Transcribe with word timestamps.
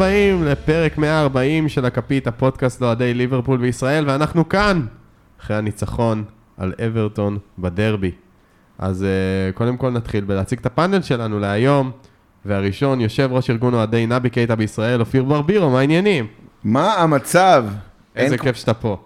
הבאים 0.00 0.44
לפרק 0.44 0.98
140 0.98 1.68
של 1.68 1.84
הכפית, 1.84 2.26
הפודקאסט 2.26 2.80
לאוהדי 2.80 3.14
ליברפול 3.14 3.58
בישראל, 3.58 4.04
ואנחנו 4.08 4.48
כאן, 4.48 4.86
אחרי 5.40 5.56
הניצחון 5.56 6.24
על 6.58 6.72
אברטון 6.86 7.38
בדרבי. 7.58 8.10
אז 8.78 9.02
uh, 9.02 9.56
קודם 9.56 9.76
כל 9.76 9.90
נתחיל 9.90 10.24
בלהציג 10.24 10.58
את 10.58 10.66
הפאנל 10.66 11.02
שלנו 11.02 11.38
להיום, 11.38 11.90
והראשון, 12.44 13.00
יושב 13.00 13.28
ראש 13.32 13.50
ארגון 13.50 13.74
אוהדי 13.74 14.06
נבי 14.06 14.30
קייטה 14.30 14.56
בישראל, 14.56 15.00
אופיר 15.00 15.24
ברבירו, 15.24 15.70
מה 15.70 15.78
העניינים? 15.78 16.26
מה 16.64 16.94
המצב? 16.94 17.64
איזה 18.16 18.34
אין- 18.34 18.42
כיף 18.42 18.56
שאתה 18.56 18.74
פה. 18.74 18.96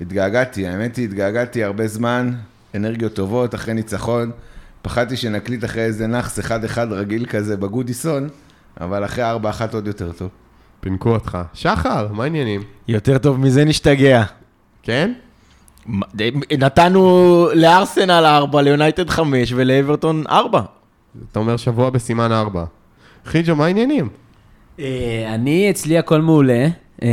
התגעגעתי, 0.00 0.66
האמת 0.66 0.96
היא, 0.96 1.04
התגעגעתי 1.04 1.64
הרבה 1.64 1.86
זמן, 1.86 2.32
אנרגיות 2.74 3.14
טובות, 3.14 3.54
אחרי 3.54 3.74
ניצחון. 3.74 4.30
פחדתי 4.82 5.16
שנקליט 5.16 5.64
אחרי 5.64 5.82
איזה 5.82 6.06
נאחס 6.06 6.38
אחד-אחד 6.38 6.92
רגיל 6.92 7.26
כזה 7.26 7.56
בגודיסון, 7.56 8.28
אבל 8.80 9.04
אחרי 9.04 9.24
ארבע 9.24 9.50
אחת 9.50 9.74
עוד 9.74 9.86
יותר 9.86 10.12
טוב. 10.12 10.28
פינקו 10.80 11.10
אותך. 11.10 11.38
שחר, 11.54 12.08
מה 12.12 12.24
העניינים? 12.24 12.62
יותר 12.88 13.18
טוב 13.18 13.40
מזה 13.40 13.64
נשתגע. 13.64 14.24
כן? 14.82 15.12
נתנו 16.58 17.48
לארסנל 17.54 18.24
4, 18.26 18.62
ליונייטד 18.62 19.10
5 19.10 19.52
ולאברטון 19.56 20.24
4. 20.28 20.62
אתה 21.30 21.38
אומר 21.38 21.56
שבוע 21.56 21.90
בסימן 21.90 22.32
4. 22.32 22.64
חיג'ו, 23.26 23.56
מה 23.56 23.64
העניינים? 23.66 24.08
אה, 24.80 25.34
אני, 25.34 25.70
אצלי 25.70 25.98
הכל 25.98 26.20
מעולה. 26.20 26.66
אה, 27.02 27.08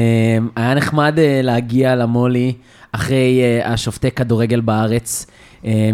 היה 0.55 0.73
נחמד 0.73 1.19
אה, 1.19 1.39
להגיע 1.43 1.95
למולי 1.95 2.53
אחרי 2.91 3.41
השופטי 3.63 4.11
כדורגל 4.11 4.61
בארץ, 4.61 5.25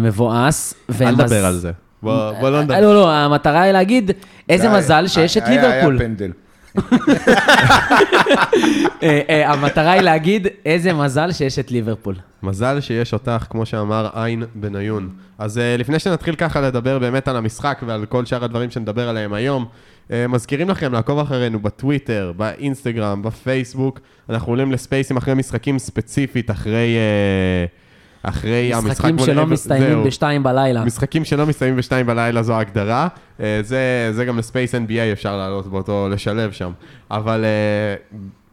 מבואס. 0.00 0.74
אל 1.00 1.10
נדבר 1.10 1.46
על 1.46 1.54
זה. 1.54 1.72
בוא 2.06 2.32
בוא 2.40 2.50
לא 2.50 2.56
אה, 2.56 2.62
נדבר. 2.62 2.80
לא, 2.80 2.94
לא, 2.94 3.12
המטרה 3.12 3.62
היא 3.62 3.72
להגיד 3.72 4.10
איזה 4.48 4.68
מזל 4.68 5.06
שיש 5.06 5.36
את 5.36 5.48
ליברפול. 5.48 5.98
היה 5.98 6.08
פנדל. 6.08 6.32
אה, 9.02 9.20
אה, 9.28 9.52
המטרה 9.52 9.92
היא 9.92 10.02
להגיד 10.02 10.46
איזה 10.66 10.92
מזל 10.92 11.32
שיש 11.32 11.58
את 11.58 11.70
ליברפול. 11.70 12.14
מזל 12.42 12.80
שיש 12.80 13.12
אותך, 13.12 13.46
כמו 13.50 13.66
שאמר 13.66 14.08
עין 14.14 14.44
בניון. 14.54 15.10
אז 15.38 15.60
לפני 15.78 15.98
שנתחיל 15.98 16.34
ככה 16.34 16.60
לדבר 16.60 16.98
באמת 16.98 17.28
על 17.28 17.36
המשחק 17.36 17.82
ועל 17.86 18.06
כל 18.06 18.24
שאר 18.24 18.44
הדברים 18.44 18.70
שנדבר 18.70 19.08
עליהם 19.08 19.32
היום, 19.32 19.64
מזכירים 20.10 20.70
לכם 20.70 20.92
לעקוב 20.92 21.18
אחרינו 21.18 21.60
בטוויטר, 21.60 22.32
באינסטגרם, 22.36 23.22
בפייסבוק. 23.22 24.00
אנחנו 24.30 24.52
עולים 24.52 24.72
לספייסים 24.72 25.16
אחרי 25.16 25.34
משחקים 25.34 25.78
ספציפית, 25.78 26.50
אחרי, 26.50 26.96
uh, 26.96 27.85
אחרי 28.28 28.74
המשחק 28.74 28.90
משחקים 28.90 29.18
שלא 29.18 29.46
מסתיימים. 29.46 30.04
בשתיים 30.04 30.42
בלילה. 30.42 30.84
משחקים 30.84 31.24
שלא 31.24 31.46
מסתיימים 31.46 31.76
בשתיים 31.76 32.06
בלילה 32.06 32.42
זו 32.42 32.54
ההגדרה. 32.54 33.08
אה, 33.40 33.60
זה, 33.62 34.10
זה 34.12 34.24
גם 34.24 34.38
לספייס 34.38 34.74
NBA 34.74 35.12
אפשר 35.12 35.36
לעלות 35.36 35.66
באותו, 35.66 36.08
לשלב 36.10 36.52
שם. 36.52 36.72
אבל 37.10 37.44
אה, 37.44 37.94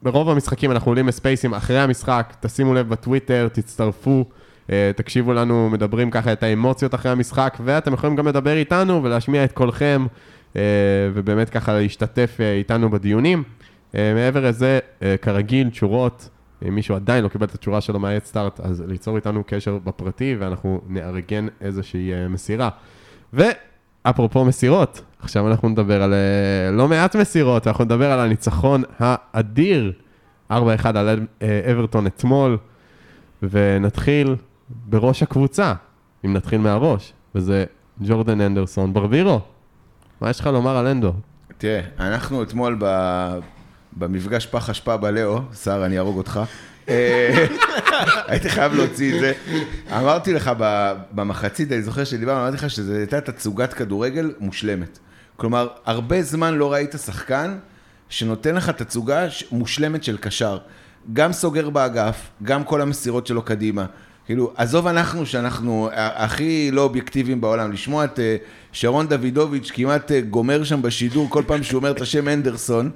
ברוב 0.04 0.30
המשחקים 0.30 0.72
אנחנו 0.72 0.92
עולים 0.92 1.08
לספייסים 1.08 1.54
אחרי 1.54 1.80
המשחק, 1.80 2.34
תשימו 2.40 2.74
לב 2.74 2.90
בטוויטר, 2.90 3.48
תצטרפו, 3.54 4.26
אה, 4.72 4.92
תקשיבו 4.96 5.34
לנו, 5.34 5.70
מדברים 5.70 6.12
ככה 6.12 6.34
את 6.34 6.44
האמוציות 6.44 6.96
אחרי 6.96 7.12
המשחק, 7.12 7.58
ואתם 7.64 7.94
יכולים 7.94 8.16
גם 8.16 8.28
לדבר 8.28 8.58
איתנו 8.58 9.04
ולהשמיע 9.04 9.44
את 9.44 9.52
קולכם, 9.52 10.06
ובאמת 11.14 11.50
ככה 11.50 11.74
להשתתף 11.74 12.38
איתנו 12.58 12.90
בדיונים. 12.90 13.44
מעבר 13.94 14.48
לזה, 14.48 14.80
כרגיל, 15.22 15.70
תשורות. 15.70 16.30
אם 16.68 16.76
מישהו 16.76 16.96
עדיין 16.96 17.24
לא 17.24 17.30
קיבל 17.30 17.46
את 17.46 17.56
התשורה 17.56 17.82
שלו 17.82 18.00
מההד 18.00 18.24
סטארט, 18.24 18.60
אז 18.60 18.84
ליצור 18.88 19.16
איתנו 19.16 19.44
קשר 19.48 19.78
בפרטי, 19.84 20.36
ואנחנו 20.40 20.82
נארגן 20.88 21.48
איזושהי 21.62 22.14
אה, 22.14 22.28
מסירה. 22.28 22.70
ואפרופו 23.34 24.46
מסירות, 24.46 25.02
עכשיו 25.20 25.48
אנחנו 25.48 25.70
נדבר 25.70 26.04
על 26.04 26.14
אה, 26.14 26.72
לא 26.72 26.88
מעט 26.88 27.16
מסירות, 27.16 27.68
אנחנו 27.68 27.84
נדבר 27.84 28.12
על 28.12 28.20
הניצחון 28.20 28.84
האדיר, 29.00 29.94
4-1 30.52 30.54
על 30.96 31.28
אה, 31.42 31.72
אברטון 31.72 32.08
אתמול, 32.08 32.58
ונתחיל 33.44 34.36
בראש 34.70 35.24
הקבוצה, 35.24 35.74
אם 36.26 36.34
נתחיל 36.34 36.62
מהראש, 36.62 37.14
וזה 37.36 37.66
ג'ורדן 38.02 38.42
אנדרסון. 38.42 38.94
ברבירו, 38.94 39.40
מה 40.22 40.30
יש 40.30 40.40
לך 40.40 40.48
לומר 40.48 40.78
על 40.78 40.88
אנדו? 40.88 41.14
תראה, 41.58 41.82
אנחנו 42.00 42.44
אתמול 42.44 42.78
ב... 42.80 42.86
במפגש 43.98 44.46
פח 44.46 44.70
אשפה 44.70 44.98
בלאו, 44.98 45.40
שר, 45.64 45.86
אני 45.86 45.98
אהרוג 45.98 46.18
אותך. 46.18 46.40
אה, 46.90 47.46
הייתי 48.28 48.50
חייב 48.50 48.74
להוציא 48.74 49.16
את 49.16 49.20
זה. 49.20 49.34
אמרתי 49.92 50.34
לך 50.34 50.52
במחצית, 51.12 51.72
אני 51.72 51.82
זוכר 51.82 52.04
שדיברנו, 52.04 52.42
אמרתי 52.42 52.58
לך 52.58 52.70
שזו 52.70 52.94
הייתה 52.94 53.22
תצוגת 53.22 53.74
כדורגל 53.74 54.34
מושלמת. 54.40 55.00
כלומר, 55.36 55.68
הרבה 55.86 56.24
זמן 56.24 56.54
לא 56.54 56.74
ראית 56.74 56.96
שחקן 57.06 57.58
שנותן 58.10 58.56
לך 58.56 58.70
תצוגה 58.70 59.26
מושלמת 59.52 60.04
של 60.04 60.18
קשר. 60.18 60.58
גם 61.14 61.34
סוגר 61.34 61.70
באגף, 61.70 62.30
גם 62.44 62.64
כל 62.64 62.82
המסירות 62.82 63.28
שלו 63.28 63.42
קדימה. 63.42 63.86
כאילו, 64.26 64.52
עזוב 64.56 64.88
אנחנו, 64.88 65.26
שאנחנו 65.26 65.90
הכי 65.94 66.72
לא 66.72 66.82
אובייקטיביים 66.82 67.42
בעולם, 67.42 67.72
לשמוע 67.72 68.06
את 68.06 68.20
אה, 68.20 68.36
שרון 68.72 69.08
דוידוביץ' 69.08 69.72
כמעט 69.74 70.12
אה, 70.12 70.22
גומר 70.22 70.64
שם 70.64 70.82
בשידור 70.82 71.30
כל 71.30 71.44
פעם 71.48 71.64
שהוא 71.64 71.78
אומר 71.80 71.92
את 71.92 72.02
השם 72.02 72.28
אנדרסון, 72.28 72.92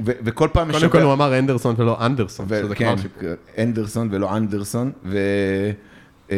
ו- 0.00 0.12
וכל 0.24 0.48
פעם 0.52 0.72
קודם 0.72 0.90
כל 0.90 1.02
הוא 1.02 1.12
אמר 1.12 1.38
אנדרסון 1.38 1.74
ולא 1.78 2.06
אנדרסון, 2.06 2.46
ו- 2.48 2.62
שזה 2.64 2.74
כן, 2.74 2.94
כבר. 3.18 3.34
אנדרסון 3.58 4.08
ולא 4.12 4.36
אנדרסון, 4.36 4.92
ו... 5.04 5.18
אה, 6.30 6.36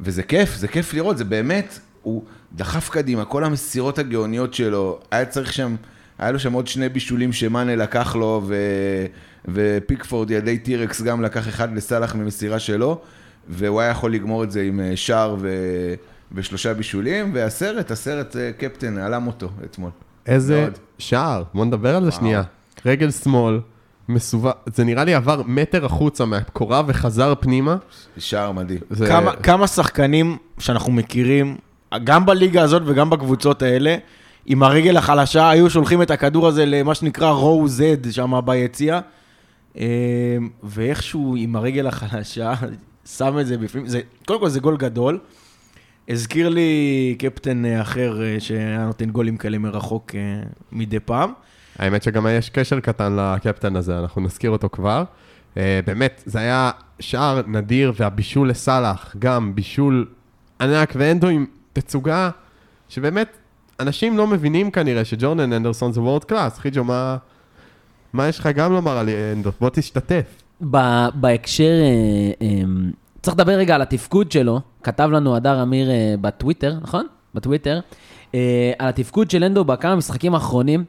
וזה 0.00 0.22
כיף, 0.22 0.56
זה 0.56 0.68
כיף 0.68 0.94
לראות, 0.94 1.18
זה 1.18 1.24
באמת, 1.24 1.78
הוא 2.02 2.24
דחף 2.52 2.88
קדימה, 2.88 3.24
כל 3.24 3.44
המסירות 3.44 3.98
הגאוניות 3.98 4.54
שלו, 4.54 5.00
היה 5.10 5.24
צריך 5.24 5.52
שם, 5.52 5.76
היה 6.18 6.30
לו 6.30 6.38
שם 6.38 6.52
עוד 6.52 6.66
שני 6.66 6.88
בישולים 6.88 7.32
שמאנה 7.32 7.76
לקח 7.76 8.16
לו, 8.16 8.42
ו... 8.46 8.56
ופיקפורד 9.48 10.30
ילדי 10.30 10.58
טירקס 10.58 11.02
גם 11.02 11.22
לקח 11.22 11.48
אחד 11.48 11.76
לסאלח 11.76 12.14
ממסירה 12.14 12.58
שלו, 12.58 13.00
והוא 13.48 13.80
היה 13.80 13.90
יכול 13.90 14.12
לגמור 14.12 14.44
את 14.44 14.50
זה 14.50 14.62
עם 14.62 14.80
אה, 14.80 14.96
שער 14.96 15.36
ו... 15.40 15.48
ושלושה 16.32 16.74
בישולים, 16.74 17.30
והסרט, 17.34 17.90
הסרט 17.90 18.36
אה, 18.36 18.50
קפטן, 18.58 18.98
עלם 18.98 19.26
אותו 19.26 19.48
אתמול. 19.64 19.90
איזה 20.26 20.60
מאוד. 20.60 20.78
שער, 20.98 21.42
בוא 21.54 21.64
נדבר 21.64 21.96
על 21.96 22.04
זה 22.04 22.10
שנייה. 22.10 22.42
רגל 22.86 23.10
שמאל, 23.10 23.60
מסובב, 24.08 24.50
זה 24.66 24.84
נראה 24.84 25.04
לי 25.04 25.14
עבר 25.14 25.42
מטר 25.46 25.84
החוצה 25.84 26.24
מהקורה 26.24 26.82
וחזר 26.86 27.34
פנימה. 27.40 27.76
שער 28.18 28.52
מדהים. 28.52 28.80
זה... 28.90 29.06
כמה, 29.06 29.36
כמה 29.36 29.66
שחקנים 29.66 30.36
שאנחנו 30.58 30.92
מכירים, 30.92 31.56
גם 32.04 32.26
בליגה 32.26 32.62
הזאת 32.62 32.82
וגם 32.86 33.10
בקבוצות 33.10 33.62
האלה, 33.62 33.96
עם 34.46 34.62
הרגל 34.62 34.96
החלשה, 34.96 35.50
היו 35.50 35.70
שולחים 35.70 36.02
את 36.02 36.10
הכדור 36.10 36.48
הזה 36.48 36.66
למה 36.66 36.94
שנקרא 36.94 37.30
רואו 37.30 37.68
זד 37.68 38.10
שם 38.10 38.40
ביציע, 38.44 39.00
אה, 39.78 39.84
ואיכשהו 40.62 41.36
עם 41.38 41.56
הרגל 41.56 41.86
החלשה, 41.86 42.54
שם 43.16 43.38
את 43.38 43.46
זה 43.46 43.58
בפנים, 43.58 43.86
זה, 43.86 44.00
קודם 44.26 44.40
כל 44.40 44.48
זה 44.48 44.60
גול 44.60 44.76
גדול. 44.76 45.18
הזכיר 46.12 46.48
לי 46.48 47.14
קפטן 47.18 47.64
אה, 47.64 47.80
אחר 47.80 48.22
אה, 48.22 48.36
שהיה 48.40 48.86
נותן 48.86 49.10
גולים 49.10 49.36
כאלה 49.36 49.58
מרחוק 49.58 50.14
אה, 50.14 50.20
מדי 50.72 51.00
פעם. 51.00 51.32
האמת 51.78 52.02
שגם 52.02 52.26
יש 52.30 52.50
קשר 52.50 52.80
קטן 52.80 53.16
לקפטן 53.16 53.76
הזה, 53.76 53.98
אנחנו 53.98 54.20
נזכיר 54.22 54.50
אותו 54.50 54.68
כבר. 54.72 55.04
באמת, 55.56 56.22
זה 56.26 56.38
היה 56.38 56.70
שער 57.00 57.42
נדיר, 57.46 57.92
והבישול 57.96 58.50
לסאלח, 58.50 59.16
גם 59.18 59.54
בישול 59.54 60.06
ענק, 60.60 60.92
ואנדו 60.96 61.28
עם 61.28 61.46
תצוגה 61.72 62.30
שבאמת, 62.88 63.36
אנשים 63.80 64.18
לא 64.18 64.26
מבינים 64.26 64.70
כנראה 64.70 65.04
שג'ורדן 65.04 65.52
אנדרסון 65.52 65.92
זה 65.92 66.00
וורד 66.00 66.24
קלאס. 66.24 66.58
חיג'ו, 66.58 66.84
מה, 66.84 67.16
מה 68.12 68.28
יש 68.28 68.38
לך 68.38 68.46
גם 68.46 68.72
לומר 68.72 68.98
על 68.98 69.08
אנדו? 69.08 69.50
בוא 69.60 69.70
תשתתף. 69.72 70.42
ב- 70.70 71.08
בהקשר, 71.14 71.72
אה, 71.82 72.46
אה, 72.46 72.62
צריך 73.22 73.36
לדבר 73.36 73.52
רגע 73.52 73.74
על 73.74 73.82
התפקוד 73.82 74.32
שלו, 74.32 74.60
כתב 74.82 75.08
לנו 75.12 75.36
הדר 75.36 75.62
אמיר 75.62 75.90
אה, 75.90 76.14
בטוויטר, 76.20 76.74
נכון? 76.82 77.06
בטוויטר, 77.34 77.80
אה, 78.34 78.72
על 78.78 78.88
התפקוד 78.88 79.30
של 79.30 79.44
אנדו 79.44 79.64
בכמה 79.64 79.96
משחקים 79.96 80.34
האחרונים. 80.34 80.84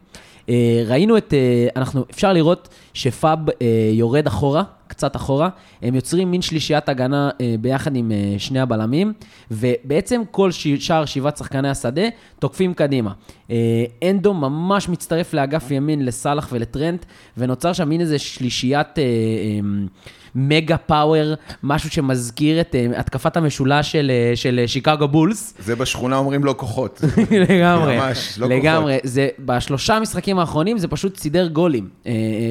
אה, 0.49 0.83
ראינו 0.87 1.17
את, 1.17 1.33
אה, 1.33 1.67
אנחנו, 1.75 2.05
אפשר 2.11 2.33
לראות 2.33 2.69
שפאב 2.93 3.39
אה, 3.49 3.55
יורד 3.91 4.27
אחורה, 4.27 4.63
קצת 4.87 5.15
אחורה, 5.15 5.49
הם 5.81 5.95
יוצרים 5.95 6.31
מין 6.31 6.41
שלישיית 6.41 6.89
הגנה 6.89 7.29
אה, 7.41 7.55
ביחד 7.61 7.95
עם 7.95 8.11
אה, 8.11 8.35
שני 8.37 8.59
הבלמים, 8.59 9.13
ובעצם 9.51 10.21
כל 10.31 10.51
ש- 10.51 10.67
שאר 10.67 11.05
שבעת 11.05 11.37
שחקני 11.37 11.69
השדה 11.69 12.01
תוקפים 12.39 12.73
קדימה. 12.73 13.11
אה, 13.51 13.85
אנדו 14.09 14.33
ממש 14.33 14.89
מצטרף 14.89 15.33
לאגף 15.33 15.71
ימין 15.71 16.05
לסאלח 16.05 16.49
ולטרנט, 16.51 17.05
ונוצר 17.37 17.73
שם 17.73 17.89
מין 17.89 18.01
איזה 18.01 18.19
שלישיית 18.19 18.99
אה, 18.99 19.03
אה, 19.03 19.09
מגה 20.35 20.77
פאוור, 20.77 21.33
משהו 21.63 21.89
שמזכיר 21.89 22.61
את 22.61 22.75
אה, 22.75 22.87
התקפת 22.99 23.37
המשולש 23.37 23.91
של, 23.91 24.11
אה, 24.11 24.35
של 24.35 24.59
אה, 24.59 24.67
שיקגו 24.67 25.07
בולס. 25.07 25.53
זה 25.59 25.75
בשכונה 25.75 26.17
אומרים 26.17 26.43
לו 26.43 26.57
כוחות. 26.57 27.01
לגמרי, 27.49 27.97
ממש, 27.97 28.39
לא 28.39 28.49
לגמרי. 28.49 28.97
זה, 29.03 29.27
בשלושה 29.39 29.95
המשחקים 29.95 30.39
האחרונים 30.39 30.77
זה 30.77 30.87
פשוט 30.87 31.17
סידר 31.17 31.47
גולים. 31.47 31.89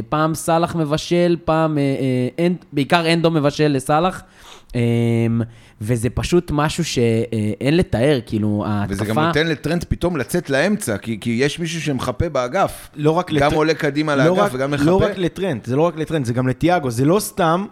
פעם 0.09 0.35
סאלח 0.35 0.77
מבשל, 0.77 1.37
פעם 1.45 1.79
בעיקר 2.73 3.13
אנדו 3.13 3.31
מבשל 3.31 3.69
לסאלח, 3.69 4.23
וזה 5.85 6.11
פשוט 6.11 6.51
משהו 6.55 6.85
שאין 6.85 7.77
לתאר, 7.77 8.19
כאילו, 8.27 8.65
ההתקפה... 8.67 9.03
וזה 9.03 9.15
גם 9.15 9.19
נותן 9.19 9.47
לטרנד 9.47 9.85
פתאום 9.89 10.17
לצאת 10.17 10.51
לאמצע, 10.51 10.97
כי, 10.99 11.19
כי 11.21 11.31
יש 11.31 11.59
מישהו 11.59 11.81
שמחפה 11.81 12.29
באגף. 12.29 12.89
לא 12.97 13.11
רק 13.11 13.31
גם 13.31 13.37
לטר- 13.37 13.57
עולה 13.57 13.75
קדימה 13.75 14.17
לא 14.17 14.25
לאגף 14.25 14.39
רק- 14.43 14.51
וגם 14.55 14.71
מחפה. 14.71 14.85
לא 14.87 14.97
רק 15.03 15.19
לטרנט, 15.19 15.65
זה 15.67 15.77
לא 15.77 15.83
רק 15.83 15.97
לטרנט, 15.97 16.27
זה 16.27 16.33
גם 16.33 16.49
לטיאגו. 16.49 16.91
זה 16.91 17.05
לא 17.05 17.21
סתם 17.21 17.67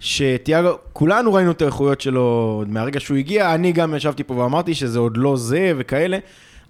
שטיאגו, 0.00 0.68
כולנו 0.92 1.32
ראינו 1.34 1.50
את 1.50 1.62
האיכויות 1.62 2.00
שלו 2.00 2.62
מהרגע 2.66 3.00
שהוא 3.00 3.16
הגיע, 3.16 3.54
אני 3.54 3.72
גם 3.72 3.94
ישבתי 3.94 4.24
פה 4.24 4.34
ואמרתי 4.34 4.74
שזה 4.74 4.98
עוד 4.98 5.16
לא 5.16 5.36
זה 5.36 5.72
וכאלה, 5.78 6.18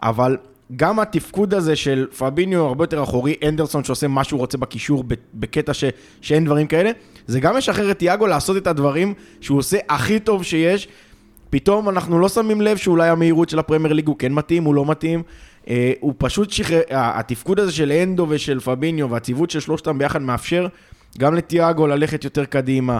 אבל 0.03 0.37
גם 0.77 1.01
התפקוד 1.01 1.55
הזה 1.55 1.77
של 1.77 2.07
פביניו 2.19 2.61
הרבה 2.67 2.85
יותר 2.85 3.03
אחורי, 3.03 3.35
הנדרסון 3.49 3.85
שעושה 3.85 4.09
מה 4.09 4.25
שהוא 4.25 4.41
רוצה 4.41 4.59
בקישור 4.59 5.05
בקטע 5.35 5.75
ש, 5.75 5.85
שאין 6.21 6.45
דברים 6.45 6.67
כאלה, 6.67 6.91
זה 7.27 7.41
גם 7.41 7.57
משחרר 7.57 7.91
את 7.91 7.99
טיאגו 7.99 8.27
לעשות 8.27 8.57
את 8.57 8.67
הדברים 8.67 9.15
שהוא 9.41 9.59
עושה 9.59 9.79
הכי 9.89 10.21
טוב 10.21 10.45
שיש. 10.45 10.89
פתאום 11.51 11.89
אנחנו 11.89 12.19
לא 12.19 12.29
שמים 12.29 12.61
לב 12.61 12.77
שאולי 12.77 13.09
המהירות 13.09 13.49
של 13.49 13.59
הפרמייר 13.59 13.93
ליג 13.93 14.07
הוא 14.07 14.17
כן 14.19 14.33
מתאים, 14.33 14.65
הוא 14.65 14.75
לא 14.75 14.87
מתאים. 14.87 15.23
אה, 15.69 15.93
הוא 16.01 16.15
פשוט 16.19 16.51
שחרר, 16.51 16.81
התפקוד 16.91 17.61
הזה 17.61 17.73
של 17.73 17.93
אנדו 17.93 18.27
ושל 18.29 18.61
פביניו 18.61 19.11
והציוות 19.11 19.51
של 19.51 19.61
שלושתם 19.61 19.99
ביחד 19.99 20.23
מאפשר 20.23 20.67
גם 21.19 21.35
לטיאגו 21.35 21.87
ללכת 21.87 22.25
יותר 22.25 22.45
קדימה. 22.45 22.99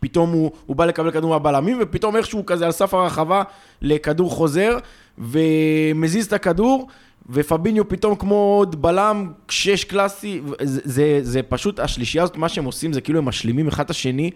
פתאום 0.00 0.30
הוא, 0.30 0.50
הוא 0.66 0.76
בא 0.76 0.84
לקבל 0.84 1.10
כדור 1.10 1.30
מהבלמים, 1.30 1.78
ופתאום 1.80 2.16
איכשהו 2.16 2.46
כזה 2.46 2.66
על 2.66 2.72
סף 2.72 2.94
הרחבה 2.94 3.42
לכדור 3.82 4.30
חוזר, 4.30 4.78
ומזיז 5.18 6.26
את 6.26 6.32
הכדור, 6.32 6.88
ופביניו 7.30 7.88
פתאום 7.88 8.14
כמו 8.14 8.34
עוד 8.34 8.82
בלם 8.82 9.32
שש 9.48 9.84
קלאסי, 9.84 10.40
זה, 10.62 10.80
זה, 10.84 11.18
זה 11.22 11.42
פשוט, 11.42 11.80
השלישייה 11.80 12.24
הזאת, 12.24 12.36
מה 12.36 12.48
שהם 12.48 12.64
עושים 12.64 12.92
זה 12.92 13.00
כאילו 13.00 13.18
הם 13.18 13.24
משלימים 13.24 13.68
אחד 13.68 13.84
את 13.84 13.90
השני 13.90 14.30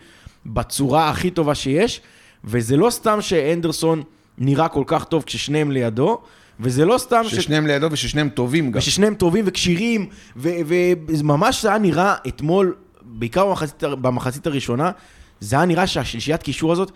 בצורה 0.47 1.11
הכי 1.11 1.31
טובה 1.31 1.55
שיש, 1.55 2.01
וזה 2.45 2.77
לא 2.77 2.91
סתם 2.91 3.21
שאנדרסון 3.21 4.03
נראה 4.39 4.69
כל 4.69 4.85
כך 4.87 5.05
טוב 5.05 5.23
כששניהם 5.27 5.71
לידו, 5.71 6.21
וזה 6.61 6.85
לא 6.85 6.99
סתם 6.99 7.23
ש... 7.25 7.35
ששניהם 7.35 7.67
לידו 7.67 7.89
וששניהם 7.91 8.29
טובים 8.29 8.73
גם. 8.73 8.79
וששניהם 8.79 9.15
טובים 9.15 9.45
וכשירים, 9.49 10.07
ו- 10.37 10.51
וממש 11.09 11.63
זה 11.63 11.69
היה 11.69 11.79
נראה 11.79 12.15
אתמול, 12.29 12.75
בעיקר 13.03 13.47
במחצית, 13.47 13.83
במחצית 13.83 14.47
הראשונה, 14.47 14.91
זה 15.41 15.57
היה 15.57 15.65
נראה 15.65 15.87
שהשלישיית 15.87 16.43
קישור 16.43 16.73
הזאת, 16.73 16.93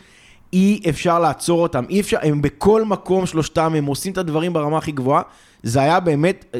אי 0.53 0.81
אפשר 0.89 1.19
לעצור 1.19 1.62
אותם, 1.62 1.85
אי 1.91 2.00
אפשר, 2.00 2.17
הם 2.23 2.43
בכל 2.43 2.85
מקום 2.85 3.27
שלושתם, 3.27 3.75
הם 3.75 3.85
עושים 3.85 4.12
את 4.12 4.19
הדברים 4.19 4.53
ברמה 4.53 4.79
הכי 4.79 4.93
גבוהה. 4.93 5.23
זה 5.62 5.81
היה 5.81 6.00
באמת, 6.00 6.56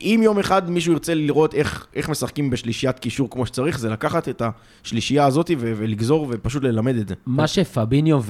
אם 0.00 0.20
יום 0.22 0.38
אחד 0.38 0.70
מישהו 0.70 0.92
ירצה 0.92 1.14
לראות 1.14 1.54
איך, 1.54 1.86
איך 1.94 2.08
משחקים 2.08 2.50
בשלישיית 2.50 2.98
קישור 2.98 3.30
כמו 3.30 3.46
שצריך, 3.46 3.78
זה 3.78 3.88
לקחת 3.90 4.28
את 4.28 4.42
השלישייה 4.84 5.26
הזאת 5.26 5.50
ו- 5.58 5.72
ולגזור 5.76 6.26
ופשוט 6.30 6.62
ללמד 6.62 6.96
את 6.96 7.08
זה. 7.08 7.14
מה 7.26 7.46
שפביניו 7.46 8.22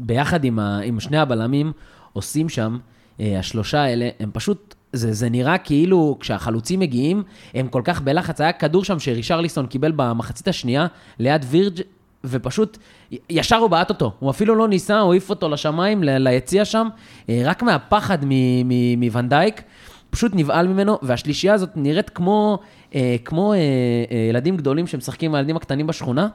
וביחד 0.00 0.44
עם, 0.44 0.58
ה- 0.58 0.80
עם 0.84 1.00
שני 1.00 1.18
הבלמים 1.18 1.72
עושים 2.12 2.48
שם, 2.48 2.78
אה, 3.20 3.38
השלושה 3.38 3.82
האלה, 3.82 4.08
הם 4.20 4.30
פשוט, 4.32 4.74
זה, 4.92 5.12
זה 5.12 5.30
נראה 5.30 5.58
כאילו 5.58 6.16
כשהחלוצים 6.20 6.80
מגיעים, 6.80 7.22
הם 7.54 7.68
כל 7.68 7.82
כך 7.84 8.00
בלחץ. 8.00 8.40
היה 8.40 8.52
כדור 8.52 8.84
שם 8.84 8.98
שרישרליסון 8.98 9.66
קיבל 9.66 9.92
במחצית 9.96 10.48
השנייה 10.48 10.86
ליד 11.18 11.44
וירג' 11.50 11.80
ופשוט 12.24 12.78
ישר 13.30 13.56
הוא 13.56 13.70
בעט 13.70 13.88
אותו. 13.90 14.12
הוא 14.18 14.30
אפילו 14.30 14.54
לא 14.54 14.68
ניסה, 14.68 15.00
הוא 15.00 15.12
העיף 15.12 15.30
אותו 15.30 15.48
לשמיים, 15.48 16.02
ל- 16.04 16.18
ליציע 16.28 16.64
שם, 16.64 16.88
אה, 17.28 17.42
רק 17.44 17.62
מהפחד 17.62 18.18
מ- 18.24 18.28
מ- 18.68 19.00
מוונדייק. 19.04 19.62
פשוט 20.10 20.32
נבהל 20.34 20.68
ממנו, 20.68 20.98
והשלישייה 21.02 21.54
הזאת 21.54 21.70
נראית 21.76 22.10
כמו, 22.10 22.58
אה, 22.94 23.16
כמו 23.24 23.52
אה, 23.52 23.58
אה, 23.58 23.62
ילדים 24.30 24.56
גדולים 24.56 24.86
שמשחקים 24.86 25.30
עם 25.30 25.34
הילדים 25.34 25.56
הקטנים 25.56 25.86
בשכונה. 25.86 26.28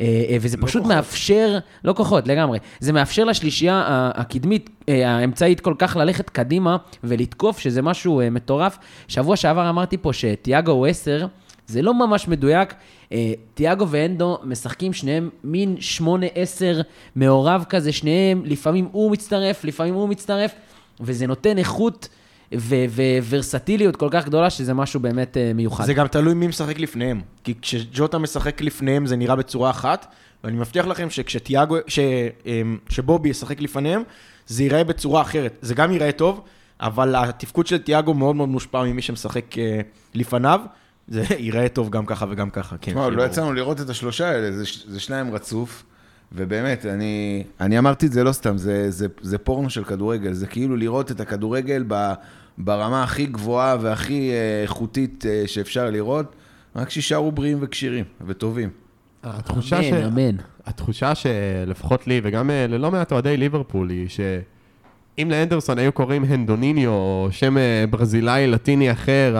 אה, 0.00 0.06
אה, 0.30 0.36
וזה 0.40 0.56
פשוט 0.56 0.84
מאפשר, 0.84 1.58
לא 1.84 1.92
כוחות, 1.92 2.28
לגמרי, 2.28 2.58
זה 2.80 2.92
מאפשר 2.92 3.24
לשלישייה 3.24 3.82
הקדמית, 4.14 4.70
האמצעית 4.88 5.60
כל 5.60 5.74
כך 5.78 5.96
ללכת 5.96 6.30
קדימה 6.30 6.76
ולתקוף, 7.04 7.58
שזה 7.58 7.82
משהו 7.82 8.22
מטורף. 8.30 8.78
שבוע 9.08 9.36
שעבר 9.36 9.68
אמרתי 9.70 9.96
פה 9.98 10.12
שתיאגו 10.12 10.72
הוא 10.72 10.86
10, 10.86 11.26
זה 11.72 11.82
לא 11.82 11.94
ממש 11.94 12.28
מדויק. 12.28 12.74
אה, 13.12 13.32
תיאגו 13.54 13.88
ואנדו 13.88 14.38
משחקים 14.44 14.92
שניהם 14.92 15.30
מין 15.44 15.76
8-10 15.98 16.02
מעורב 17.16 17.64
כזה, 17.68 17.92
שניהם, 17.92 18.42
לפעמים 18.44 18.88
הוא 18.92 19.10
מצטרף, 19.10 19.64
לפעמים 19.64 19.94
הוא 19.94 20.08
מצטרף, 20.08 20.54
וזה 21.00 21.26
נותן 21.26 21.58
איכות 21.58 22.08
וורסטיליות 23.28 23.96
כל 23.96 24.08
כך 24.10 24.26
גדולה, 24.26 24.50
שזה 24.50 24.74
משהו 24.74 25.00
באמת 25.00 25.36
אה, 25.36 25.52
מיוחד. 25.54 25.84
זה 25.84 25.94
גם 25.94 26.06
תלוי 26.06 26.34
מי 26.34 26.46
משחק 26.46 26.78
לפניהם. 26.78 27.20
כי 27.44 27.54
כשג'וטה 27.62 28.18
משחק 28.18 28.60
לפניהם 28.60 29.06
זה 29.06 29.16
נראה 29.16 29.36
בצורה 29.36 29.70
אחת, 29.70 30.14
ואני 30.44 30.56
מבטיח 30.56 30.86
לכם 30.86 31.10
שכשתיאגו, 31.10 31.76
ש, 31.86 31.98
אמ, 32.46 32.78
שבובי 32.88 33.28
ישחק 33.28 33.60
לפניהם, 33.60 34.02
זה 34.46 34.62
ייראה 34.62 34.84
בצורה 34.84 35.22
אחרת. 35.22 35.58
זה 35.60 35.74
גם 35.74 35.92
ייראה 35.92 36.12
טוב, 36.12 36.40
אבל 36.80 37.14
התפקוד 37.16 37.66
של 37.66 37.78
תיאגו 37.78 38.14
מאוד 38.14 38.36
מאוד 38.36 38.48
מושפע 38.48 38.84
ממי 38.84 39.02
שמשחק 39.02 39.58
אה, 39.58 39.80
לפניו. 40.14 40.60
זה 41.12 41.24
ייראה 41.38 41.68
טוב 41.68 41.90
גם 41.90 42.06
ככה 42.06 42.26
וגם 42.30 42.50
ככה, 42.50 42.76
כן. 42.80 42.90
תשמע, 42.90 43.08
לא. 43.08 43.22
יצאנו 43.22 43.52
לראות 43.52 43.80
את 43.80 43.90
השלושה 43.90 44.28
האלה, 44.28 44.52
זה, 44.52 44.64
זה 44.86 45.00
שניים 45.00 45.34
רצוף, 45.34 45.84
ובאמת, 46.32 46.86
אני, 46.86 47.44
אני 47.60 47.78
אמרתי 47.78 48.06
את 48.06 48.12
זה 48.12 48.24
לא 48.24 48.32
סתם, 48.32 48.58
זה, 48.58 48.90
זה, 48.90 49.06
זה 49.20 49.38
פורנו 49.38 49.70
של 49.70 49.84
כדורגל, 49.84 50.32
זה 50.32 50.46
כאילו 50.46 50.76
לראות 50.76 51.10
את 51.10 51.20
הכדורגל 51.20 51.84
ב, 51.88 52.12
ברמה 52.58 53.02
הכי 53.02 53.26
גבוהה 53.26 53.76
והכי 53.80 54.30
אה, 54.30 54.62
איכותית 54.62 55.26
אה, 55.26 55.42
שאפשר 55.46 55.90
לראות, 55.90 56.36
רק 56.76 56.90
שישארו 56.90 57.32
בריאים 57.32 57.58
וכשירים 57.60 58.04
וטובים. 58.26 58.70
התחושה 59.22 59.76
אמן, 59.78 59.84
ש... 59.84 59.92
אמן. 59.92 60.36
התחושה 60.66 61.14
שלפחות 61.14 62.06
לי, 62.06 62.20
וגם 62.24 62.50
אה, 62.50 62.66
ללא 62.66 62.90
מעט 62.90 63.12
אוהדי 63.12 63.36
ליברפול, 63.36 63.90
היא 63.90 64.08
שאם 65.18 65.30
לאנדרסון 65.30 65.78
היו 65.78 65.92
קוראים 65.92 66.24
הנדוניניו, 66.28 66.90
או 66.90 67.28
שם 67.30 67.58
אה, 67.58 67.84
ברזילאי 67.90 68.46
לטיני 68.46 68.92
אחר, 68.92 69.36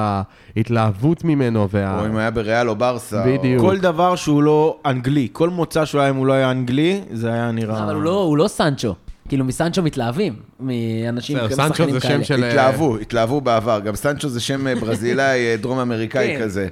ההתלהבות 0.56 1.24
ממנו 1.24 1.68
וה... 1.70 2.00
או 2.00 2.06
אם 2.06 2.16
היה 2.16 2.30
בריאל 2.30 2.68
או 2.68 2.76
ברסה. 2.76 3.24
בדיוק. 3.26 3.60
כל 3.60 3.78
דבר 3.78 4.16
שהוא 4.16 4.42
לא 4.42 4.78
אנגלי, 4.86 5.28
כל 5.32 5.50
מוצא 5.50 5.84
שהוא 5.84 6.00
היה 6.00 6.10
אם 6.10 6.16
הוא 6.16 6.26
לא 6.26 6.32
היה 6.32 6.50
אנגלי, 6.50 7.00
זה 7.12 7.32
היה 7.32 7.50
נראה... 7.50 7.84
אבל 7.84 7.94
הוא 7.94 8.02
לא, 8.02 8.22
הוא 8.22 8.36
לא 8.36 8.48
סנצ'ו. 8.48 8.94
כאילו, 9.28 9.44
מסנצ'ו 9.44 9.82
מתלהבים, 9.82 10.34
מאנשים 10.60 11.38
כאלה, 11.38 11.50
סנצ'ו 11.50 11.90
זה. 11.92 12.00
שם 12.00 12.24
של... 12.24 12.44
אה, 12.44 12.48
התלהבו, 12.50 12.96
התלהבו 12.98 13.40
בעבר. 13.40 13.80
גם 13.80 13.94
סנצ'ו 13.94 14.28
זה 14.28 14.40
שם 14.40 14.66
אה, 14.66 14.74
ברזילאי, 14.74 15.56
דרום 15.56 15.78
אמריקאי 15.78 16.36
כן. 16.36 16.42
כזה. 16.44 16.68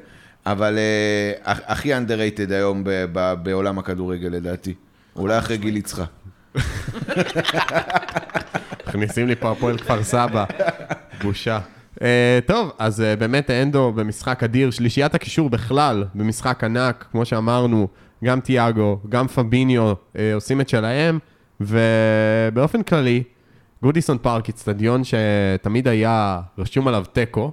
אבל 0.46 0.78
הכ- 1.44 1.60
הכי 1.66 1.94
underrated 1.94 2.52
היום 2.52 2.84
ב- 2.84 3.04
ב- 3.12 3.34
בעולם 3.42 3.78
הכדורגל 3.78 4.28
לדעתי. 4.28 4.74
אולי 5.16 5.38
אחרי 5.38 5.56
גיל 5.56 5.76
יצחק. 5.76 6.04
מכניסים 8.90 9.28
לי 9.28 9.36
פה 9.36 9.50
הפועל 9.50 9.78
כפר 9.78 10.02
סבא, 10.02 10.44
בושה. 11.22 11.58
Uh, 11.96 12.02
טוב, 12.46 12.72
אז 12.78 13.00
uh, 13.00 13.20
באמת 13.20 13.50
אנדו 13.50 13.92
במשחק 13.92 14.42
אדיר, 14.42 14.70
שלישיית 14.70 15.14
הקישור 15.14 15.50
בכלל 15.50 16.04
במשחק 16.14 16.64
ענק, 16.64 17.06
כמו 17.12 17.24
שאמרנו, 17.24 17.88
גם 18.24 18.40
תיאגו, 18.40 19.00
גם 19.08 19.26
פביניו 19.26 19.92
uh, 19.92 20.16
עושים 20.34 20.60
את 20.60 20.68
שלהם, 20.68 21.18
ובאופן 21.60 22.82
כללי, 22.82 23.22
גודיסון 23.82 24.18
פארק, 24.18 24.48
אצטדיון 24.48 25.02
שתמיד 25.04 25.88
היה 25.88 26.40
רשום 26.58 26.88
עליו 26.88 27.04
תיקו, 27.12 27.52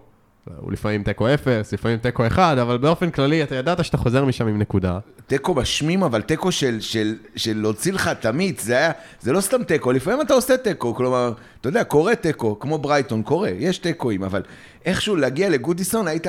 הוא 0.57 0.71
לפעמים 0.71 1.03
תיקו 1.03 1.33
אפס, 1.33 1.73
לפעמים 1.73 1.97
תיקו 1.97 2.27
אחד, 2.27 2.57
אבל 2.57 2.77
באופן 2.77 3.09
כללי, 3.09 3.43
אתה 3.43 3.55
ידעת 3.55 3.85
שאתה 3.85 3.97
חוזר 3.97 4.25
משם 4.25 4.47
עם 4.47 4.59
נקודה. 4.59 4.99
תיקו 5.27 5.53
משמים, 5.55 6.03
אבל 6.03 6.21
תיקו 6.21 6.51
של, 6.51 6.77
של, 6.81 7.15
של 7.35 7.57
להוציא 7.61 7.93
לך 7.93 8.07
את 8.07 8.25
המיץ, 8.25 8.63
זה 8.63 8.77
היה, 8.77 8.91
זה 9.21 9.31
לא 9.31 9.41
סתם 9.41 9.63
תיקו, 9.63 9.91
לפעמים 9.91 10.21
אתה 10.21 10.33
עושה 10.33 10.57
תיקו, 10.57 10.95
כלומר, 10.95 11.31
אתה 11.61 11.69
יודע, 11.69 11.83
קורה 11.83 12.15
תיקו, 12.15 12.59
כמו 12.59 12.77
ברייטון, 12.77 13.23
קורה, 13.23 13.49
יש 13.49 13.77
תיקואים, 13.77 14.23
אבל 14.23 14.41
איכשהו 14.85 15.15
להגיע 15.15 15.49
לגודיסון, 15.49 16.07
היית, 16.07 16.27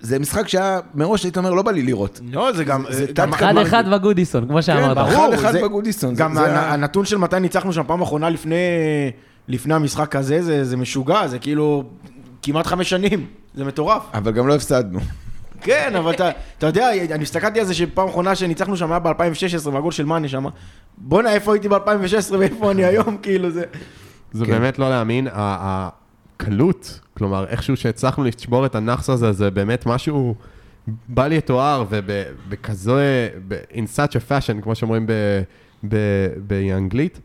זה 0.00 0.18
משחק 0.18 0.48
שהיה, 0.48 0.80
מראש 0.94 1.24
היית 1.24 1.36
אומר, 1.36 1.50
לא 1.54 1.62
בא 1.62 1.70
לי 1.72 1.82
לראות. 1.82 2.20
לא, 2.32 2.52
זה 2.52 2.64
גם... 2.64 2.84
זה 2.90 3.06
גם- 3.14 3.30
תת- 3.30 3.34
אחד 3.34 3.56
אחד 3.62 3.84
בגודיסון, 3.92 4.48
כמו 4.48 4.62
שאמרת. 4.62 4.96
ברור. 4.96 5.34
אחד 5.34 5.54
אחד 5.54 5.62
בגודיסון, 5.64 6.14
גם 6.14 6.38
הנתון 6.38 7.04
של 7.04 7.16
מתי 7.16 7.40
ניצחנו 7.40 7.72
שם 7.72 7.82
פעם 7.86 8.02
אחרונה 8.02 8.30
לפני, 8.30 8.56
לפני 9.48 9.74
המשחק 9.74 10.16
הזה, 10.16 10.42
זה, 10.42 10.64
זה 10.64 10.76
משוגע, 10.76 11.26
זה 11.26 11.38
כאילו 11.38 11.84
כמעט 12.42 12.66
חמש 12.66 12.90
שנים, 12.90 13.26
זה 13.54 13.64
מטורף. 13.64 14.02
אבל 14.14 14.32
גם 14.32 14.46
לא 14.48 14.54
הפסדנו. 14.54 15.00
כן, 15.60 15.92
אבל 15.98 16.10
אתה, 16.14 16.30
אתה 16.58 16.66
יודע, 16.66 16.90
אני 17.14 17.22
הסתכלתי 17.22 17.60
על 17.60 17.66
זה 17.66 17.74
שפעם 17.74 18.08
אחרונה 18.08 18.34
שניצחנו 18.34 18.76
שם 18.76 18.90
היה 18.90 18.98
ב-2016, 18.98 19.68
והגול 19.72 19.92
של 19.92 20.04
מאני 20.04 20.28
שם. 20.28 20.44
בואנה, 20.98 21.32
איפה 21.32 21.52
הייתי 21.52 21.68
ב-2016 21.68 22.34
ואיפה 22.38 22.70
אני 22.70 22.84
היום, 22.84 23.16
כאילו 23.22 23.50
זה... 23.50 23.64
זה 24.32 24.44
כן. 24.46 24.50
באמת 24.52 24.78
לא 24.78 24.90
להאמין, 24.90 25.26
ה- 25.32 25.88
הקלות, 26.36 27.00
כלומר, 27.18 27.46
איכשהו 27.48 27.76
שהצלחנו 27.76 28.24
לשבור 28.24 28.66
את 28.66 28.74
הנאחס 28.74 29.10
הזה, 29.10 29.32
זה 29.32 29.50
באמת 29.50 29.86
משהו 29.86 30.34
בל 31.08 31.32
יתואר, 31.32 31.84
ובכזה, 31.88 33.28
in 33.72 33.96
such 33.96 34.12
a 34.12 34.30
fashion, 34.30 34.62
כמו 34.62 34.74
שאומרים 34.74 35.06
ב- 35.06 35.42
ב- 35.88 35.96
באנגלית. 36.36 37.20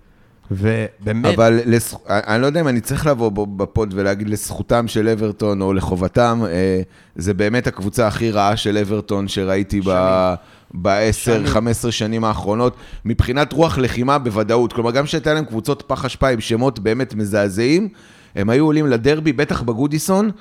ובאמת, 0.52 1.34
אבל 1.34 1.60
לזכ... 1.66 1.96
אני 2.08 2.42
לא 2.42 2.46
יודע 2.48 2.60
אם 2.60 2.68
אני 2.68 2.82
צריך 2.82 3.06
לבוא 3.06 3.30
בו 3.30 3.46
בפוד 3.46 3.94
ולהגיד 3.98 4.30
לזכותם 4.30 4.88
של 4.88 5.10
אברטון 5.10 5.62
או 5.62 5.74
לחובתם, 5.74 6.42
אה, 6.48 6.82
זה 7.16 7.34
באמת 7.34 7.68
הקבוצה 7.68 8.08
הכי 8.08 8.32
רעה 8.32 8.58
של 8.58 8.78
אברטון 8.78 9.28
שראיתי 9.28 9.82
ב... 9.86 10.34
ב-10-15 10.82 11.92
שנים. 11.92 12.24
האחרונות, 12.24 12.76
מבחינת 13.06 13.54
רוח 13.54 13.78
לחימה 13.78 14.18
בוודאות. 14.18 14.74
כלומר, 14.74 14.92
גם 14.92 15.06
שהייתה 15.06 15.34
להם 15.34 15.46
קבוצות 15.46 15.84
פח 15.88 16.06
אשפה 16.06 16.28
עם 16.28 16.42
שמות 16.42 16.80
באמת 16.80 17.14
מזעזעים, 17.14 17.90
הם 18.36 18.50
היו 18.50 18.66
עולים 18.66 18.88
לדרבי, 18.88 19.34
בטח 19.34 19.62
בגודיסון, 19.62 20.32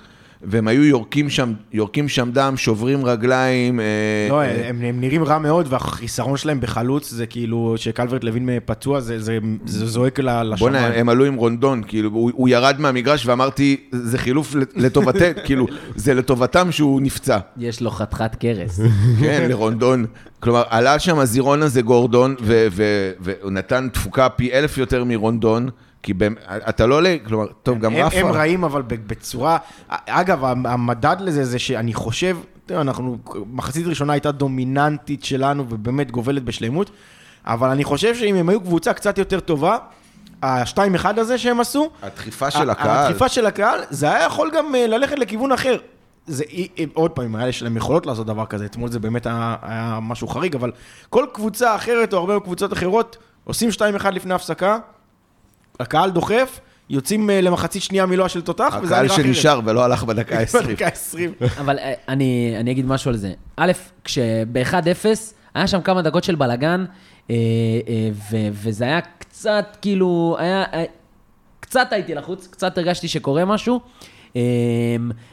והם 0.46 0.68
היו 0.68 0.84
יורקים 0.84 1.30
שם, 1.30 1.52
יורקים 1.72 2.08
שם 2.08 2.30
דם, 2.32 2.54
שוברים 2.56 3.04
רגליים. 3.04 3.80
אה, 3.80 3.84
לא, 4.30 4.40
אה, 4.42 4.68
הם, 4.68 4.80
הם 4.82 5.00
נראים 5.00 5.24
רע 5.24 5.38
מאוד, 5.38 5.66
והחיסרון 5.70 6.36
שלהם 6.36 6.60
בחלוץ 6.60 7.10
זה 7.10 7.26
כאילו, 7.26 7.74
שקלברט 7.76 8.24
לוין 8.24 8.48
פצוע, 8.64 9.00
זה, 9.00 9.20
זה, 9.22 9.38
זה 9.66 9.86
זועק 9.86 10.20
ל- 10.20 10.22
לשמיים. 10.52 10.56
בוא'נה, 10.58 10.86
הם 10.86 11.08
עלו 11.08 11.24
עם 11.24 11.34
רונדון, 11.34 11.82
כאילו, 11.86 12.10
הוא, 12.10 12.30
הוא 12.34 12.48
ירד 12.48 12.76
מהמגרש 12.78 13.26
ואמרתי, 13.26 13.76
זה 13.92 14.18
חילוף 14.18 14.54
לטובתם, 14.76 15.30
כאילו, 15.46 15.66
זה 15.96 16.14
לטובתם 16.14 16.72
שהוא 16.72 17.00
נפצע. 17.02 17.38
יש 17.58 17.80
לו 17.80 17.90
חתיכת 17.90 18.34
קרס. 18.34 18.80
כן, 19.20 19.46
לרונדון. 19.48 20.04
כלומר, 20.40 20.62
עלה 20.68 20.98
שם 20.98 21.18
הזירון 21.18 21.62
הזה 21.62 21.82
גורדון, 21.82 22.34
והוא 23.20 23.50
נתן 23.50 23.88
תפוקה 23.92 24.28
פי 24.28 24.52
אלף 24.52 24.78
יותר 24.78 25.04
מרונדון, 25.04 25.68
כי 26.04 26.14
באמת, 26.14 26.38
אתה 26.48 26.86
לא 26.86 26.94
עולה, 26.94 27.16
כלומר, 27.26 27.46
טוב, 27.62 27.78
גם 27.78 27.92
הם, 27.96 28.06
רפה. 28.06 28.16
הם 28.18 28.26
רעים, 28.32 28.64
אבל 28.64 28.82
בצורה... 28.82 29.58
אגב, 29.88 30.44
המדד 30.44 31.16
לזה 31.20 31.44
זה 31.44 31.58
שאני 31.58 31.94
חושב, 31.94 32.36
תראה, 32.66 32.80
אנחנו, 32.80 33.18
מחצית 33.52 33.86
ראשונה 33.86 34.12
הייתה 34.12 34.32
דומיננטית 34.32 35.24
שלנו, 35.24 35.64
ובאמת 35.68 36.10
גובלת 36.10 36.42
בשלמות, 36.44 36.90
אבל 37.46 37.68
אני 37.70 37.84
חושב 37.84 38.14
שאם 38.14 38.34
הם 38.34 38.48
היו 38.48 38.60
קבוצה 38.60 38.92
קצת 38.92 39.18
יותר 39.18 39.40
טובה, 39.40 39.76
ה-2-1 40.42 40.76
הזה 41.16 41.38
שהם 41.38 41.60
עשו, 41.60 41.90
הדחיפה 42.02 42.50
של 42.50 42.70
הקהל. 42.70 43.06
הדחיפה 43.06 43.28
של 43.28 43.46
הקהל, 43.46 43.80
זה 43.90 44.12
היה 44.14 44.26
יכול 44.26 44.50
גם 44.56 44.74
אה, 44.74 44.86
ללכת 44.86 45.18
לכיוון 45.18 45.52
אחר. 45.52 45.76
זה, 46.26 46.44
אי- 46.50 46.68
עוד 46.94 47.10
פעם, 47.10 47.36
היה 47.36 47.48
להם 47.62 47.76
יכולות 47.76 48.06
לעשות 48.06 48.26
דבר 48.26 48.46
כזה, 48.46 48.64
אתמול 48.64 48.90
זה 48.90 48.98
באמת 48.98 49.26
היה, 49.26 49.56
היה 49.62 49.98
משהו 50.02 50.28
חריג, 50.28 50.54
אבל 50.54 50.72
כל 51.10 51.26
קבוצה 51.32 51.74
אחרת 51.74 52.12
או 52.12 52.18
הרבה 52.18 52.40
קבוצות 52.40 52.72
אחרות 52.72 53.16
עושים 53.44 53.70
2-1 54.00 54.10
לפני 54.10 54.34
הפסקה, 54.34 54.78
הקהל 55.80 56.10
דוחף, 56.10 56.60
יוצאים 56.90 57.30
אה, 57.30 57.40
למחצית 57.40 57.82
שנייה 57.82 58.06
מילואה 58.06 58.28
של 58.28 58.40
תותח, 58.40 58.76
וזה 58.82 58.94
הקהל 58.94 59.06
נראה 59.06 59.14
אחרת. 59.14 59.26
שנשאר 59.26 59.60
ולא 59.64 59.84
הלך 59.84 60.04
בדקה 60.04 60.38
ה-20. 60.40 60.66
בדקה 60.66 60.86
20. 60.86 61.32
אבל 61.60 61.78
אה, 61.78 61.92
אני, 62.08 62.54
אני 62.60 62.70
אגיד 62.70 62.86
משהו 62.86 63.10
על 63.10 63.16
זה. 63.16 63.32
א', 63.56 63.72
כשב-1-0, 64.04 65.06
היה 65.54 65.66
שם 65.66 65.80
כמה 65.80 66.02
דקות 66.02 66.24
של 66.24 66.34
בלאגן, 66.34 66.84
אה, 67.30 67.36
וזה 68.52 68.84
היה 68.84 69.00
קצת, 69.18 69.76
כאילו, 69.82 70.36
היה... 70.38 70.64
קצת 71.60 71.88
הייתי 71.90 72.14
לחוץ, 72.14 72.46
קצת 72.46 72.78
הרגשתי 72.78 73.08
שקורה 73.08 73.44
משהו. 73.44 73.80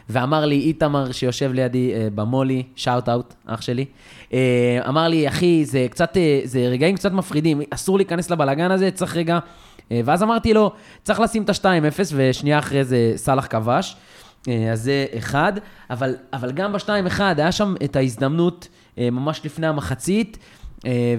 ואמר 0.09 0.45
לי 0.45 0.55
איתמר 0.55 1.11
שיושב 1.11 1.51
לידי 1.53 1.91
במולי, 2.15 2.63
שאוט 2.75 3.09
אאוט, 3.09 3.33
אח 3.45 3.61
שלי, 3.61 3.85
אמר 4.87 5.07
לי, 5.07 5.27
אחי, 5.27 5.65
זה 5.65 5.87
קצת, 5.89 6.17
זה 6.43 6.59
רגעים 6.59 6.95
קצת 6.95 7.11
מפחידים, 7.11 7.61
אסור 7.69 7.97
להיכנס 7.97 8.29
לבלאגן 8.29 8.71
הזה, 8.71 8.91
צריך 8.91 9.15
רגע... 9.17 9.39
אה, 9.91 10.01
ואז 10.05 10.23
אמרתי 10.23 10.53
לו, 10.53 10.71
צריך 11.03 11.19
לשים 11.19 11.43
את 11.43 11.49
ה-2-0, 11.49 11.99
ושנייה 12.15 12.59
אחרי 12.59 12.83
זה 12.83 13.13
סאלח 13.15 13.47
כבש. 13.49 13.95
אה, 14.47 14.71
אז 14.71 14.81
זה 14.81 15.05
אחד, 15.17 15.53
אבל, 15.89 16.15
אבל 16.33 16.51
גם 16.51 16.73
ב-2-1 16.73 17.21
היה 17.37 17.51
שם 17.51 17.75
את 17.83 17.95
ההזדמנות 17.95 18.67
אה, 18.97 19.09
ממש 19.09 19.41
לפני 19.45 19.67
המחצית, 19.67 20.37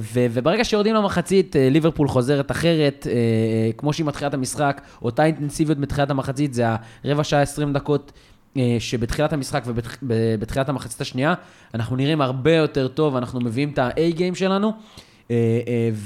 ו- 0.01 0.27
וברגע 0.31 0.65
שיורדים 0.65 0.95
למחצית, 0.95 1.57
ליברפול 1.59 2.09
חוזרת 2.09 2.51
אחרת, 2.51 3.07
כמו 3.77 3.93
שהיא 3.93 4.07
מתחילה 4.07 4.29
את 4.29 4.35
המשחק, 4.35 4.81
אותה 5.03 5.25
אינטנסיביות 5.25 5.79
בתחילת 5.79 6.11
המחצית, 6.11 6.55
זה 6.55 6.65
הרבע 7.05 7.25
שעה 7.25 7.43
20 7.43 7.73
דקות. 7.73 8.13
שבתחילת 8.79 9.33
המשחק 9.33 9.65
ובתחילת 10.03 10.69
המחצית 10.69 11.01
השנייה, 11.01 11.35
אנחנו 11.75 11.97
נראים 11.97 12.21
הרבה 12.21 12.55
יותר 12.55 12.89
טוב, 12.89 13.17
אנחנו 13.17 13.41
מביאים 13.41 13.71
את 13.71 13.79
ה-A-game 13.79 14.35
שלנו, 14.35 14.73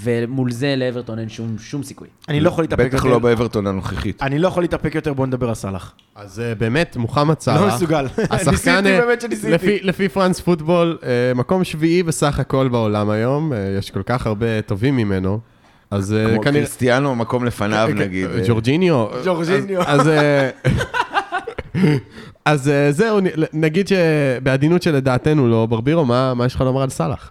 ומול 0.02 0.50
זה 0.50 0.76
לאברטון 0.76 1.18
אין 1.18 1.28
שום, 1.28 1.56
שום 1.59 1.83
סיכוי. 1.83 2.09
אני 2.28 2.40
לא 2.40 2.49
יכול 2.49 2.64
להתאפק 2.64 2.85
בטח 2.87 2.97
יותר. 2.97 3.09
לא 3.09 3.18
באברטון 3.18 3.66
הנוכחית. 3.66 4.23
אני 4.23 4.38
לא 4.38 4.49
יכול 4.49 4.62
להתאפק 4.62 4.95
יותר, 4.95 5.12
בוא 5.12 5.26
נדבר 5.26 5.49
על 5.49 5.54
סאלח. 5.54 5.92
אז 6.14 6.40
אה, 6.40 6.54
באמת, 6.54 6.97
מוחמד 6.97 7.40
סאלח. 7.40 7.61
לא 7.61 7.66
מסוגל. 7.68 8.06
השחקן, 8.30 8.50
ניסיתי, 8.50 8.71
אה, 8.73 9.00
באמת 9.00 9.21
שניסיתי. 9.21 9.52
לפי, 9.52 9.78
לפי 9.83 10.09
פרנס 10.09 10.40
פוטבול, 10.40 10.99
אה, 11.02 11.35
מקום 11.35 11.64
שביעי 11.64 12.02
בסך 12.02 12.38
הכל 12.38 12.68
בעולם 12.68 13.11
היום, 13.11 13.52
אה, 13.52 13.75
יש 13.78 13.90
כל 13.90 14.02
כך 14.02 14.26
הרבה 14.26 14.62
טובים 14.62 14.97
ממנו, 14.97 15.40
אז 15.90 16.12
אה, 16.12 16.30
כמו 16.30 16.42
כנראה... 16.42 16.61
קריסטיאנו, 16.61 17.14
מקום 17.14 17.45
לפניו 17.45 17.88
נגיד. 17.95 18.26
אה, 18.30 18.40
ג'ורג'יניו. 18.47 19.06
ג'ורג'יניו. 19.25 19.83
אז, 19.83 20.00
אז, 20.00 20.09
אה, 20.09 20.50
אז 22.45 22.68
אה, 22.68 22.92
זהו, 22.92 23.18
נגיד 23.52 23.88
שבעדינות 23.88 24.83
שלדעתנו 24.83 25.49
לא, 25.49 25.66
ברבירו, 25.66 26.04
מה 26.04 26.35
מה 26.35 26.47
יש 26.47 26.54
לך 26.54 26.61
לומר 26.61 26.83
על 26.83 26.90
סאלח? 26.90 27.30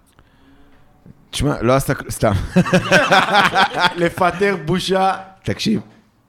תשמע, 1.36 1.62
לא 1.62 1.74
עשה, 1.74 1.94
סתם. 2.10 2.32
לפטר 4.06 4.56
בושה. 4.66 5.14
תקשיב, 5.44 5.82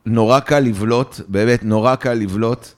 נורא 0.06 0.40
קל 0.40 0.60
לבלוט, 0.60 1.20
באמת 1.28 1.64
נורא 1.64 1.94
קל 1.94 2.14
לבלוט, 2.14 2.68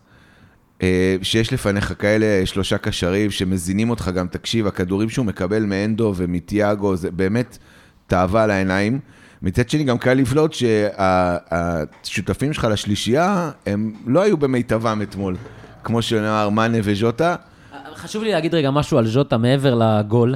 אה, 0.82 1.16
שיש 1.23 1.52
לפניך 1.52 1.92
כאלה 1.99 2.47
שלושה 2.47 2.78
קשרים 2.78 3.30
שמזינים 3.30 3.90
אותך 3.90 4.11
גם, 4.14 4.28
תקשיב, 4.28 4.66
הכדורים 4.66 5.11
שהוא 5.11 5.26
מקבל 5.26 5.62
מאנדו 5.62 6.12
ומתיאגו, 6.16 6.97
זה 6.97 7.11
באמת 7.11 7.58
תאווה 8.06 8.42
על 8.42 8.50
העיניים. 8.50 9.00
מצד 9.42 9.68
שני, 9.68 9.85
גם 9.85 9.99
קל 9.99 10.14
לבלוט 10.14 10.52
שהשותפים 10.52 12.52
שלך 12.52 12.66
לשלישייה, 12.70 13.50
הם 13.66 13.92
לא 14.06 14.23
היו 14.23 14.37
במיטבם 14.37 15.02
אתמול. 15.02 15.37
כמו 15.85 16.02
שנאמר, 16.02 16.49
מאנה 16.49 16.78
וז'וטה. 16.82 17.37
חשוב 17.94 18.23
לי 18.23 18.30
להגיד 18.30 18.54
רגע 18.54 18.70
משהו 18.70 18.99
על 18.99 19.06
ז'וטה 19.06 19.38
מעבר 19.38 19.75
לגול. 19.75 20.35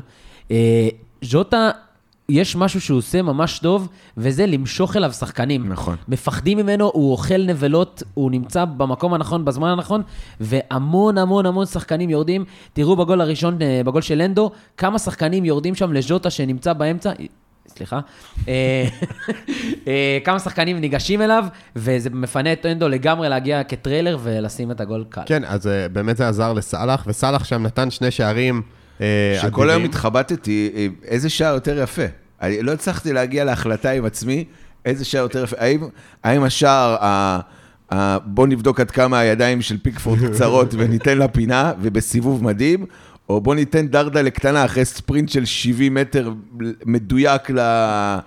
אה, 1.23 1.29
ז'וטה, 1.29 1.71
יש 2.29 2.57
משהו 2.57 2.81
שהוא 2.81 2.99
עושה 2.99 3.23
ממש 3.23 3.59
טוב, 3.59 3.89
וזה 4.17 4.47
למשוך 4.47 4.97
אליו 4.97 5.13
שחקנים. 5.13 5.69
נכון. 5.69 5.97
מפחדים 6.09 6.59
ממנו, 6.59 6.91
הוא 6.95 7.13
אוכל 7.13 7.43
נבלות, 7.47 8.03
הוא 8.15 8.31
נמצא 8.31 8.65
במקום 8.65 9.15
הנכון, 9.15 9.45
בזמן 9.45 9.69
הנכון, 9.69 10.03
והמון 10.41 11.19
המון 11.19 11.47
המון 11.47 11.67
שחקנים 11.67 12.11
יורדים. 12.11 12.45
תראו 12.73 12.97
בגול 12.97 13.21
הראשון, 13.21 13.63
אה, 13.63 13.81
בגול 13.85 14.03
של 14.03 14.23
אנדו, 14.23 14.51
כמה 14.77 14.99
שחקנים 14.99 15.45
יורדים 15.45 15.75
שם 15.75 15.93
לז'וטה 15.93 16.31
שנמצא 16.31 16.73
באמצע. 16.73 17.13
סליחה. 17.69 18.01
אה, 18.49 18.89
אה, 19.89 20.19
כמה 20.25 20.39
שחקנים 20.39 20.81
ניגשים 20.81 21.23
אליו, 21.23 21.45
וזה 21.77 22.11
מפנה 22.11 22.53
את 22.53 22.67
אנדו 22.67 22.89
לגמרי 22.89 23.29
להגיע 23.29 23.65
כטריילר 23.65 24.19
ולשים 24.23 24.71
את 24.71 24.81
הגול 24.81 25.05
קל. 25.09 25.23
כן, 25.27 25.45
אז 25.45 25.67
אה, 25.67 25.89
באמת 25.89 26.17
זה 26.17 26.29
עזר 26.29 26.53
לסאלח, 26.53 27.05
וסאלח 27.07 27.45
שם 27.45 27.63
נתן 27.63 27.91
שני 27.91 28.11
שערים 28.11 28.57
אה, 28.57 28.82
שכל 29.41 29.71
היום. 29.71 29.85
התחבטתי, 29.85 30.71
אה, 30.75 30.87
איזה 31.05 31.29
שער 31.29 31.55
יותר 31.55 31.83
יפה. 31.83 32.03
אני 32.43 32.63
לא 32.63 32.73
הצלחתי 32.73 33.13
להגיע 33.13 33.45
להחלטה 33.45 33.91
עם 33.91 34.05
עצמי, 34.05 34.45
איזה 34.85 35.05
שער 35.05 35.23
יותר 35.23 35.45
יפה. 35.45 35.57
האם, 35.59 35.81
האם 36.25 36.43
השער, 36.43 36.97
ה, 37.01 37.41
ה, 37.93 38.19
בוא 38.19 38.47
נבדוק 38.47 38.81
עד 38.81 38.91
כמה 38.91 39.19
הידיים 39.19 39.63
של 39.63 39.79
פיקפורד 39.83 40.19
קצרות 40.33 40.75
וניתן 40.79 41.19
לה 41.19 41.29
פינה, 41.29 41.73
ובסיבוב 41.81 42.45
מדהים, 42.45 42.87
או 43.33 43.41
בוא 43.41 43.55
ניתן 43.55 43.89
דרדלה 43.89 44.31
קטנה 44.31 44.65
אחרי 44.65 44.85
ספרינט 44.85 45.29
של 45.29 45.45
70 45.45 45.95
מטר 45.95 46.33
מדויק 46.87 47.51
ל... 47.51 47.59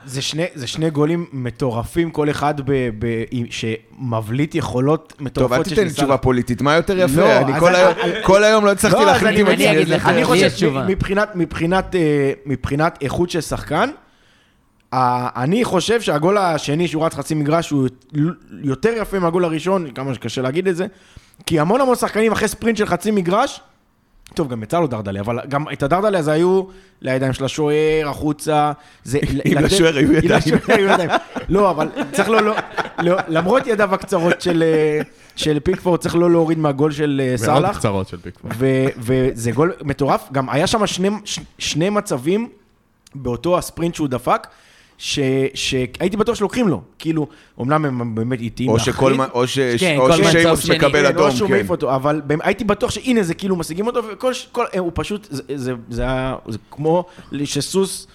זה 0.05 0.21
שני, 0.21 0.43
זה 0.55 0.67
שני 0.67 0.89
גולים 0.89 1.25
מטורפים, 1.33 2.12
כל 2.12 2.29
אחד 2.29 2.53
ב, 2.65 2.71
ב, 3.00 3.24
עם- 3.31 3.45
שמבליט 3.50 4.55
יכולות 4.55 5.13
טוב, 5.17 5.25
מטורפות 5.25 5.57
אל 5.59 5.63
של 5.63 5.69
תיתן 5.69 5.83
לי. 5.88 5.93
תשובה 5.93 6.17
פוליטית, 6.17 6.62
מה 6.62 6.74
יותר 6.74 7.00
יפה? 7.00 7.21
לא, 7.21 7.38
אני 7.38 7.59
כל 7.59 7.67
אני- 7.67 7.77
היום- 7.77 7.93
כל 8.24 8.43
היום 8.43 8.65
לא 8.65 8.71
הצלחתי 8.71 9.00
לא, 9.00 9.05
להחליט 9.05 9.31
אני- 9.31 9.39
עם 9.41 9.47
אני 9.47 9.53
עצמי. 9.67 9.71
אגיד 9.77 9.89
לך, 9.89 10.07
אני 10.07 10.25
חושב, 10.25 10.50
תשובה. 10.50 10.85
מבחינת, 10.88 11.29
מבחינת, 11.35 11.95
אה, 11.95 12.31
מבחינת 12.45 12.97
איכות 13.01 13.29
של 13.29 13.41
שחקן, 13.41 13.89
אני 14.93 15.63
חושב 15.65 16.01
שהגול 16.01 16.38
השני 16.38 16.88
שהוא 16.88 17.05
רץ 17.05 17.13
חצי 17.13 17.35
מגרש 17.35 17.69
הוא 17.69 17.88
יותר 18.63 18.89
יפה 18.97 19.19
מהגול 19.19 19.45
הראשון, 19.45 19.91
כמה 19.91 20.13
שקשה 20.13 20.41
להגיד 20.41 20.67
את 20.67 20.75
זה, 20.75 20.85
כי 21.45 21.59
המון 21.59 21.81
המון 21.81 21.95
שחקנים 21.95 22.31
אחרי 22.31 22.47
ספרינט 22.47 22.77
של 22.77 22.85
חצי 22.85 23.12
מגרש, 23.12 23.62
טוב, 24.34 24.50
גם 24.50 24.63
יצא 24.63 24.79
לו 24.79 24.88
דרדלה, 24.88 25.20
אבל 25.20 25.39
גם 25.50 25.65
את 25.74 25.84
הדרדלה 25.84 26.20
הזה 26.20 26.32
היו 26.32 26.63
לידיים 27.01 27.34
של 27.34 27.46
השוער, 27.46 28.10
החוצה. 28.10 28.72
זה, 29.03 29.20
אם 29.46 29.58
לשוער 29.58 29.98
היו 29.98 30.13
ידיים. 30.13 31.10
לא, 31.50 31.72
אבל 31.72 31.89
צריך 32.12 32.29
לא, 32.29 32.41
לא, 32.41 32.55
לא, 33.00 33.17
למרות 33.27 33.67
ידיו 33.67 33.94
הקצרות 33.94 34.41
של, 34.41 34.63
אה, 34.63 35.01
של 35.36 35.60
פיקפורד, 35.60 36.00
צריך 36.00 36.15
לא 36.15 36.32
להוריד 36.32 36.58
מהגול 36.58 36.91
של 36.91 37.22
אה, 37.24 37.27
מאוד 37.27 37.38
סאלח. 37.38 37.77
קצרות 37.77 38.08
של 38.08 38.17
פיקפורד. 38.17 38.53
וזה 38.98 39.51
גול 39.51 39.74
מטורף, 39.82 40.29
גם 40.32 40.50
היה 40.50 40.67
שם 40.67 40.82
שני 41.58 41.89
מצבים 41.89 42.50
באותו 43.15 43.58
הספרינט 43.58 43.96
שהוא 43.96 44.08
דפק, 44.08 44.48
ש- 44.97 45.19
שהייתי 45.53 46.17
בטוח 46.17 46.35
שלוקחים 46.35 46.67
לו, 46.67 46.81
כאילו, 46.99 47.27
אמנם 47.61 47.85
הם 47.85 48.15
באמת 48.15 48.39
איטיים 48.39 48.69
או 48.69 48.75
להחריד, 48.77 48.95
שכל 48.95 49.13
מה- 49.13 49.25
או 49.33 49.47
ש- 49.47 49.59
כן, 49.79 49.95
או 49.99 50.13
ששיימוס. 50.13 50.69
מקבל 50.69 50.91
כן, 50.99 51.05
אדום, 51.05 51.25
או 51.27 51.31
שהוא 51.31 51.47
כן. 51.47 51.53
מעיף 51.53 51.69
אותו, 51.69 51.95
אבל 51.95 52.21
הייתי 52.41 52.63
בטוח 52.63 52.91
שהנה 52.91 53.23
זה 53.23 53.33
כאילו 53.33 53.55
משיגים 53.55 53.87
אותו, 53.87 53.99
וכל, 54.13 54.31
כל, 54.51 54.65
הוא 54.79 54.91
פשוט, 54.95 55.27
זה, 55.29 55.43
זה, 55.55 55.73
זה, 55.89 56.01
היה- 56.01 56.35
זה 56.47 56.57
כמו 56.71 57.05
שסוס 57.45 58.07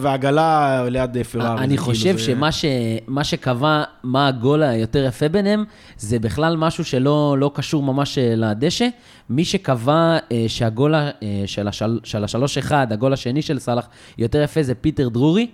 והעגלה 0.00 0.84
ליד 0.88 1.22
פרארי. 1.32 1.60
אני 1.64 1.78
חושב 1.78 2.02
כאילו, 2.02 2.18
זה- 2.18 2.24
שמה 2.24 2.52
ש- 2.52 2.64
מה 3.06 3.24
שקבע 3.24 3.82
מה 4.02 4.28
הגול 4.28 4.62
היותר 4.62 5.04
יפה 5.04 5.28
ביניהם, 5.28 5.64
זה 5.98 6.18
בכלל 6.18 6.56
משהו 6.56 6.84
שלא 6.84 7.36
לא 7.38 7.50
קשור 7.54 7.82
ממש 7.82 8.18
אה, 8.18 8.34
לדשא. 8.36 8.88
מי 9.30 9.44
שקבע 9.44 9.94
אה, 10.32 10.44
שהגול 10.48 10.94
אה, 10.94 11.10
של 12.04 12.24
השלוש 12.24 12.58
אחד, 12.58 12.86
הגול 12.90 13.12
השני 13.12 13.42
של 13.42 13.58
סאלח, 13.58 13.88
יותר 14.18 14.42
יפה, 14.42 14.62
זה 14.62 14.74
פיטר 14.74 15.08
דרורי, 15.08 15.46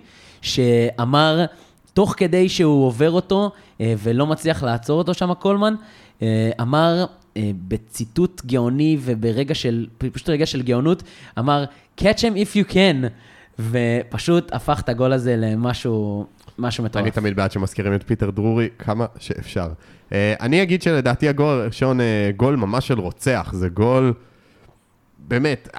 שאמר, 0.43 1.45
תוך 1.93 2.13
כדי 2.17 2.49
שהוא 2.49 2.85
עובר 2.85 3.11
אותו 3.11 3.51
אה, 3.81 3.93
ולא 3.97 4.27
מצליח 4.27 4.63
לעצור 4.63 4.97
אותו 4.97 5.13
שם, 5.13 5.33
קולמן, 5.33 5.75
אה, 6.21 6.51
אמר 6.61 7.05
אה, 7.37 7.51
בציטוט 7.67 8.41
גאוני 8.45 8.97
וברגע 9.01 9.55
של, 9.55 9.87
פשוט 9.97 10.29
רגע 10.29 10.45
של 10.45 10.61
גאונות, 10.61 11.03
אמר, 11.39 11.65
catch 11.99 12.19
him 12.19 12.35
if 12.35 12.55
you 12.55 12.73
can, 12.73 13.07
ופשוט 13.59 14.53
הפך 14.53 14.81
את 14.81 14.89
הגול 14.89 15.13
הזה 15.13 15.35
למשהו 15.37 16.25
משהו 16.59 16.83
מטורף. 16.83 17.03
אני 17.03 17.11
תמיד 17.11 17.35
בעד 17.35 17.51
שמזכירים 17.51 17.93
את 17.93 18.03
פיטר 18.03 18.29
דרורי 18.29 18.69
כמה 18.79 19.05
שאפשר. 19.19 19.67
אני 20.11 20.63
אגיד 20.63 20.81
שלדעתי 20.81 21.29
הגול 21.29 21.61
הראשון, 21.61 21.99
גול 22.37 22.55
ממש 22.55 22.87
של 22.87 22.99
רוצח, 22.99 23.51
זה 23.53 23.69
גול, 23.69 24.13
באמת, 25.19 25.69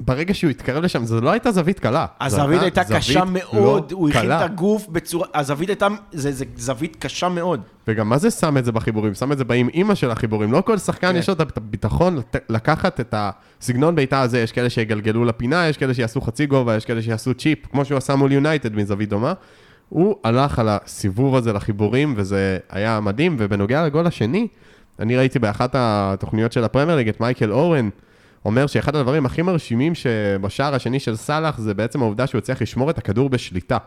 ברגע 0.00 0.34
שהוא 0.34 0.50
התקרב 0.50 0.84
לשם, 0.84 1.04
זו 1.04 1.20
לא 1.20 1.30
הייתה 1.30 1.52
זווית 1.52 1.80
קלה. 1.80 2.06
זו 2.28 2.36
הזווית 2.36 2.62
הייתה 2.62 2.82
זווית 2.82 2.98
קשה 2.98 3.24
מאוד, 3.24 3.92
לא 3.92 3.96
הוא 3.96 4.08
הכין. 4.08 4.32
את 4.32 4.42
הגוף 4.42 4.86
בצורה... 4.88 5.26
הזווית 5.34 5.68
הייתה... 5.68 5.88
זה 6.12 6.32
זה 6.32 6.44
זווית 6.56 6.96
קשה 6.96 7.28
מאוד. 7.28 7.60
וגם 7.88 8.08
מה 8.08 8.18
זה 8.18 8.30
שם 8.30 8.58
את 8.58 8.64
זה 8.64 8.72
בחיבורים? 8.72 9.14
שם 9.14 9.32
את 9.32 9.38
זה 9.38 9.44
באם 9.44 9.68
אימא 9.68 9.94
של 9.94 10.10
החיבורים. 10.10 10.52
לא 10.52 10.60
כל 10.60 10.78
שחקן 10.78 11.12
כן. 11.12 11.16
יש 11.16 11.28
לו 11.28 11.34
את 11.34 11.56
הביטחון 11.56 12.18
לקחת 12.48 13.00
את 13.00 13.14
הסגנון 13.16 13.94
בעיטה 13.94 14.20
הזה, 14.20 14.40
יש 14.40 14.52
כאלה 14.52 14.70
שיגלגלו 14.70 15.24
לפינה, 15.24 15.68
יש 15.68 15.76
כאלה 15.76 15.94
שיעשו 15.94 16.20
חצי 16.20 16.46
גובה, 16.46 16.76
יש 16.76 16.84
כאלה 16.84 17.02
שיעשו 17.02 17.34
צ'יפ, 17.34 17.66
כמו 17.66 17.84
שהוא 17.84 17.98
עשה 17.98 18.14
מול 18.14 18.32
יונייטד 18.32 18.74
מזווית 18.76 19.08
דומה. 19.08 19.32
הוא 19.88 20.16
הלך 20.24 20.58
על 20.58 20.68
הסיבוב 20.68 21.36
הזה 21.36 21.52
לחיבורים, 21.52 22.14
וזה 22.16 22.58
היה 22.70 23.00
מדהים. 23.00 23.36
ובנוגע 23.38 23.86
לגול 23.86 24.06
השני, 24.06 24.48
אני 24.98 25.16
ראיתי 25.16 25.38
באחת 25.38 25.70
התוכניות 25.78 26.52
של 26.52 26.64
הפרמייר 26.64 26.96
ליג 26.96 27.08
את 27.08 27.20
מייקל 27.20 27.52
אורן, 27.52 27.88
אומר 28.44 28.66
שאחד 28.66 28.96
הדברים 28.96 29.26
הכי 29.26 29.42
מרשימים 29.42 29.94
שבשער 29.94 30.74
השני 30.74 31.00
של 31.00 31.16
סאלח, 31.16 31.58
זה 31.58 31.74
בעצם 31.74 32.02
העובדה 32.02 32.26
שהוא 32.26 32.38
הצליח 32.38 32.62
לשמור 32.62 32.90
את 32.90 32.98
הכדור 32.98 33.28
בשליטה. 33.28 33.78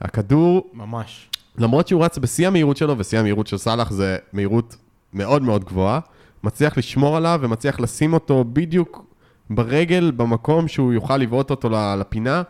הכדור 0.00 0.70
ממש. 0.74 1.30
למרות 1.58 1.88
שהוא 1.88 2.04
רץ 2.04 2.18
בשיא 2.18 2.46
המהירות 2.46 2.76
שלו, 2.76 2.98
ושיא 2.98 3.18
המהירות 3.18 3.46
של 3.46 3.58
סאלח 3.58 3.90
זה 3.90 4.16
מהירות 4.32 4.76
מאוד 5.14 5.42
מאוד 5.42 5.64
גבוהה, 5.64 6.00
מצליח 6.44 6.78
לשמור 6.78 7.16
עליו 7.16 7.38
ומצליח 7.42 7.80
לשים 7.80 8.12
אותו 8.12 8.44
בדיוק 8.52 9.04
ברגל, 9.50 10.12
במקום 10.16 10.68
שהוא 10.68 10.92
יוכל 10.92 11.16
לבעוט 11.16 11.50
אותו 11.50 11.70
לפינה. 11.98 12.42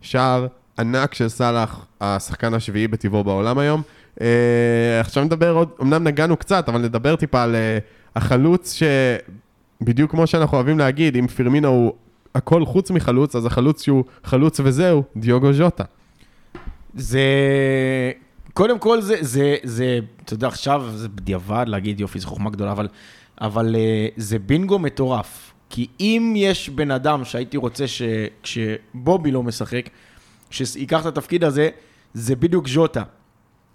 שער 0.00 0.46
ענק 0.78 1.14
של 1.14 1.28
סאלח, 1.28 1.86
השחקן 2.00 2.54
השביעי 2.54 2.88
בטבעו 2.88 3.24
בעולם 3.24 3.58
היום. 3.58 3.82
אה, 4.20 5.00
עכשיו 5.00 5.24
נדבר 5.24 5.50
עוד, 5.50 5.68
אמנם 5.82 6.04
נגענו 6.04 6.36
קצת, 6.36 6.68
אבל 6.68 6.80
נדבר 6.80 7.16
טיפה 7.16 7.42
על 7.42 7.54
אה, 7.54 7.78
החלוץ 8.16 8.82
שבדיוק 9.80 10.10
כמו 10.10 10.26
שאנחנו 10.26 10.56
אוהבים 10.56 10.78
להגיד, 10.78 11.16
אם 11.16 11.26
פירמינו 11.26 11.68
הוא 11.68 11.92
הכל 12.34 12.66
חוץ 12.66 12.90
מחלוץ, 12.90 13.36
אז 13.36 13.46
החלוץ 13.46 13.82
שהוא 13.82 14.04
חלוץ 14.24 14.60
וזהו, 14.64 15.02
דיוגו 15.16 15.52
ז'וטה. 15.52 15.84
זה... 16.94 17.20
קודם 18.54 18.78
כל 18.78 19.00
זה, 19.00 19.16
זה, 19.20 19.56
זה, 19.62 19.98
אתה 20.24 20.34
יודע, 20.34 20.48
עכשיו 20.48 20.84
זה 20.94 21.08
בדיעבד 21.08 21.64
להגיד 21.68 22.00
יופי, 22.00 22.18
זו 22.18 22.28
חוכמה 22.28 22.50
גדולה, 22.50 22.72
אבל, 22.72 22.88
אבל 23.40 23.76
אה, 23.76 24.08
זה 24.16 24.38
בינגו 24.38 24.78
מטורף. 24.78 25.52
כי 25.70 25.86
אם 26.00 26.34
יש 26.36 26.68
בן 26.68 26.90
אדם 26.90 27.24
שהייתי 27.24 27.56
רוצה 27.56 27.84
שכשבובי 27.86 29.30
לא 29.30 29.42
משחק, 29.42 29.88
שייקח 30.50 31.00
את 31.00 31.06
התפקיד 31.06 31.44
הזה, 31.44 31.68
זה 32.14 32.36
בדיוק 32.36 32.68
ז'וטה. 32.68 33.02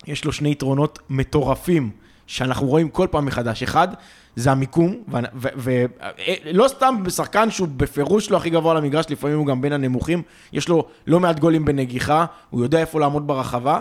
יש 0.08 0.26
לו 0.26 0.32
שני 0.32 0.52
יתרונות 0.52 1.00
מטורפים, 1.10 1.92
שאנחנו 2.28 2.68
רואים 2.68 2.90
כל 2.90 3.08
פעם 3.12 3.26
מחדש. 3.26 3.64
אחד, 3.64 3.88
זה 4.36 4.52
המיקום, 4.52 4.96
ולא 5.36 6.68
סתם 6.68 6.96
שחקן 7.10 7.52
שהוא 7.52 7.68
בפירוש 7.78 8.32
לא 8.32 8.38
הכי 8.38 8.50
גבוה 8.50 8.72
על 8.72 8.78
המגרש, 8.78 9.06
לפעמים 9.10 9.38
הוא 9.38 9.46
גם 9.46 9.62
בין 9.62 9.74
הנמוכים, 9.74 10.22
יש 10.54 10.70
לו 10.70 10.86
לא 11.08 11.20
מעט 11.20 11.40
גולים 11.40 11.66
בנגיחה, 11.66 12.26
הוא 12.50 12.64
יודע 12.64 12.80
איפה 12.80 13.00
לעמוד 13.00 13.28
ברחבה, 13.28 13.80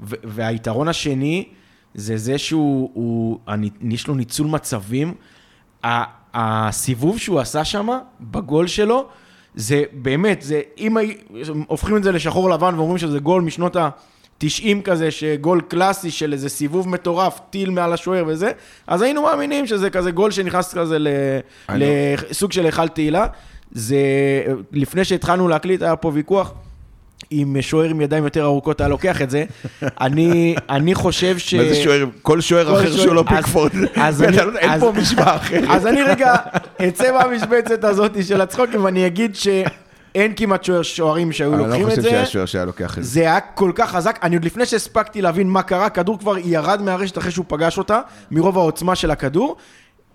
והיתרון 0.00 0.88
השני, 0.88 1.44
זה 1.94 2.16
זה 2.16 2.38
שהוא, 2.38 2.90
הוא, 2.94 3.38
יש 3.90 4.06
לו 4.06 4.14
ניצול 4.14 4.46
מצבים. 4.46 5.14
ה- 5.84 6.24
הסיבוב 6.34 7.18
שהוא 7.18 7.40
עשה 7.40 7.64
שם, 7.64 7.88
בגול 8.20 8.66
שלו, 8.66 9.06
זה 9.54 9.82
באמת, 9.92 10.42
זה, 10.42 10.60
אם 10.78 10.96
הופכים 11.66 11.96
את 11.96 12.02
זה 12.02 12.12
לשחור 12.12 12.50
לבן 12.50 12.74
ואומרים 12.76 12.98
שזה 12.98 13.18
גול 13.18 13.42
משנות 13.42 13.76
ה-90 14.44 14.82
כזה, 14.84 15.10
שגול 15.10 15.60
קלאסי 15.68 16.10
של 16.10 16.32
איזה 16.32 16.48
סיבוב 16.48 16.88
מטורף, 16.88 17.38
טיל 17.50 17.70
מעל 17.70 17.92
השוער 17.92 18.24
וזה, 18.26 18.50
אז 18.86 19.02
היינו 19.02 19.22
מאמינים 19.22 19.66
שזה 19.66 19.90
כזה 19.90 20.10
גול 20.10 20.30
שנכנס 20.30 20.74
כזה 20.74 20.98
ל- 20.98 21.08
אני- 21.68 21.84
לסוג 22.30 22.52
של 22.52 22.64
היכל 22.64 22.88
תהילה. 22.88 23.26
זה, 23.72 23.96
לפני 24.72 25.04
שהתחלנו 25.04 25.48
להקליט, 25.48 25.82
היה 25.82 25.96
פה 25.96 26.10
ויכוח. 26.14 26.52
אם 27.32 27.56
שוער 27.60 27.90
עם 27.90 28.00
ידיים 28.00 28.24
יותר 28.24 28.44
ארוכות 28.44 28.80
היה 28.80 28.88
לוקח 28.88 29.22
את 29.22 29.30
זה, 29.30 29.44
אני, 30.00 30.54
אני 30.70 30.94
חושב 30.94 31.38
ש... 31.38 31.54
מה 31.54 31.64
זה 31.64 31.74
שוער? 31.74 32.04
כל 32.22 32.40
שוער 32.40 32.74
אחר 32.80 32.96
שהוא 32.96 33.14
לא 33.14 33.24
פיקפורד. 33.28 33.70
אני- 34.20 34.36
לא- 34.36 34.58
אין 34.58 34.80
פה 34.80 34.92
משוואה 34.92 35.36
אחרת. 35.36 35.64
אז 35.70 35.86
אני 35.86 36.02
רגע 36.02 36.34
אצא 36.88 37.12
מהמשבצת 37.12 37.84
הזאת 37.84 38.24
של 38.28 38.40
הצחוקים 38.40 38.84
ואני 38.84 39.06
אגיד 39.06 39.34
שאין 40.16 40.32
כמעט 40.36 40.64
שוער- 40.64 40.82
שוערים 40.82 41.32
שהיו 41.32 41.54
אני 41.54 41.62
לוקחים 41.62 41.82
לא 41.82 41.86
את 41.86 41.90
חושב 41.90 42.02
זה. 42.02 42.08
שהיה 42.10 42.26
שוער 42.26 42.46
שהיה 42.46 42.64
לוקח 42.64 42.98
את 42.98 43.04
זה. 43.04 43.10
זה 43.10 43.20
היה 43.20 43.40
כל 43.40 43.72
כך 43.74 43.90
חזק, 43.90 44.18
אני 44.22 44.36
עוד 44.36 44.44
לפני 44.44 44.66
שהספקתי 44.66 45.22
להבין 45.22 45.48
מה 45.48 45.62
קרה, 45.62 45.86
הכדור 45.86 46.18
כבר 46.18 46.38
ירד 46.38 46.82
מהרשת 46.82 47.18
אחרי 47.18 47.30
שהוא 47.30 47.44
פגש 47.48 47.78
אותה, 47.78 48.00
מרוב 48.30 48.58
העוצמה 48.58 48.94
של 48.94 49.10
הכדור, 49.10 49.56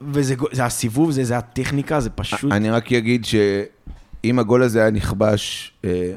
וזה 0.01 0.35
זה 0.51 0.65
הסיבוב, 0.65 1.11
זה, 1.11 1.23
זה 1.23 1.37
הטכניקה, 1.37 1.99
זה 1.99 2.09
פשוט... 2.09 2.51
אני 2.51 2.69
רק 2.69 2.93
אגיד 2.93 3.25
שאם 3.25 4.39
הגול 4.39 4.63
הזה 4.63 4.81
היה 4.81 4.89
נכבש 4.89 5.73
אה, 5.85 6.11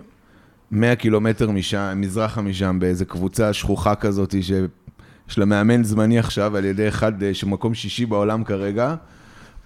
100 0.71 0.97
קילומטר 0.97 1.51
משם, 1.51 1.93
מזרחה 1.97 2.41
משם, 2.41 2.77
באיזה 2.81 3.05
קבוצה 3.05 3.53
שכוחה 3.53 3.95
כזאת, 3.95 4.35
שיש 4.43 5.39
לה 5.39 5.45
מאמן 5.45 5.85
זמני 5.85 6.19
עכשיו 6.19 6.57
על 6.57 6.65
ידי 6.65 6.89
אחד 6.89 7.23
אה, 7.23 7.35
שמקום 7.35 7.75
שישי 7.75 8.07
בעולם 8.07 8.45
כרגע, 8.45 8.95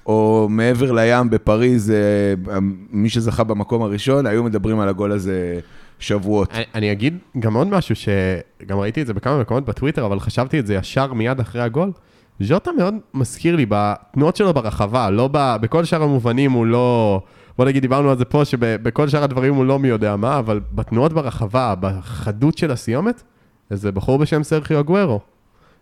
או 0.06 0.46
מעבר 0.50 0.92
לים 0.92 1.30
בפריז, 1.30 1.90
אה, 1.90 2.58
מי 2.90 3.08
שזכה 3.08 3.44
במקום 3.44 3.82
הראשון, 3.82 4.26
היו 4.26 4.44
מדברים 4.44 4.80
על 4.80 4.88
הגול 4.88 5.12
הזה 5.12 5.60
שבועות. 5.98 6.50
אני, 6.54 6.64
אני 6.74 6.92
אגיד 6.92 7.18
גם 7.38 7.56
עוד 7.56 7.66
משהו, 7.66 7.94
שגם 7.96 8.78
ראיתי 8.78 9.02
את 9.02 9.06
זה 9.06 9.14
בכמה 9.14 9.40
מקומות 9.40 9.64
בטוויטר, 9.64 10.06
אבל 10.06 10.20
חשבתי 10.20 10.58
את 10.58 10.66
זה 10.66 10.74
ישר 10.74 11.12
מיד 11.12 11.40
אחרי 11.40 11.62
הגול. 11.62 11.92
ז'וטה 12.40 12.70
מאוד 12.78 12.94
מזכיר 13.14 13.56
לי 13.56 13.66
בתנועות 13.68 14.36
שלו 14.36 14.54
ברחבה, 14.54 15.10
לא 15.10 15.28
ב, 15.32 15.56
בכל 15.60 15.84
שאר 15.84 16.02
המובנים 16.02 16.52
הוא 16.52 16.66
לא... 16.66 17.20
בוא 17.58 17.64
נגיד, 17.64 17.82
דיברנו 17.82 18.10
על 18.10 18.18
זה 18.18 18.24
פה, 18.24 18.44
שבכל 18.44 19.08
שאר 19.08 19.22
הדברים 19.22 19.54
הוא 19.54 19.64
לא 19.64 19.78
מי 19.78 19.88
יודע 19.88 20.16
מה, 20.16 20.38
אבל 20.38 20.60
בתנועות 20.72 21.12
ברחבה, 21.12 21.74
בחדות 21.80 22.58
של 22.58 22.70
הסיומת, 22.70 23.22
איזה 23.70 23.92
בחור 23.92 24.18
בשם 24.18 24.42
סרחיו 24.42 24.80
אגוורו. 24.80 25.20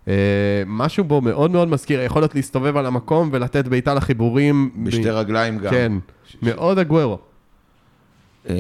אה, 0.09 0.13
משהו 0.67 1.05
בו 1.05 1.21
מאוד 1.21 1.51
מאוד 1.51 1.69
מזכיר, 1.69 2.01
היכולת 2.01 2.35
להסתובב 2.35 2.77
על 2.77 2.87
המקום 2.87 3.29
ולתת 3.33 3.69
בעיטה 3.69 3.95
לחיבורים. 3.95 4.71
בשתי 4.77 5.03
ב- 5.03 5.07
רגליים 5.07 5.59
גם. 5.59 5.71
כן, 5.71 5.93
מאוד 6.43 6.79
אגוורו. 6.79 7.19
אה, 8.49 8.55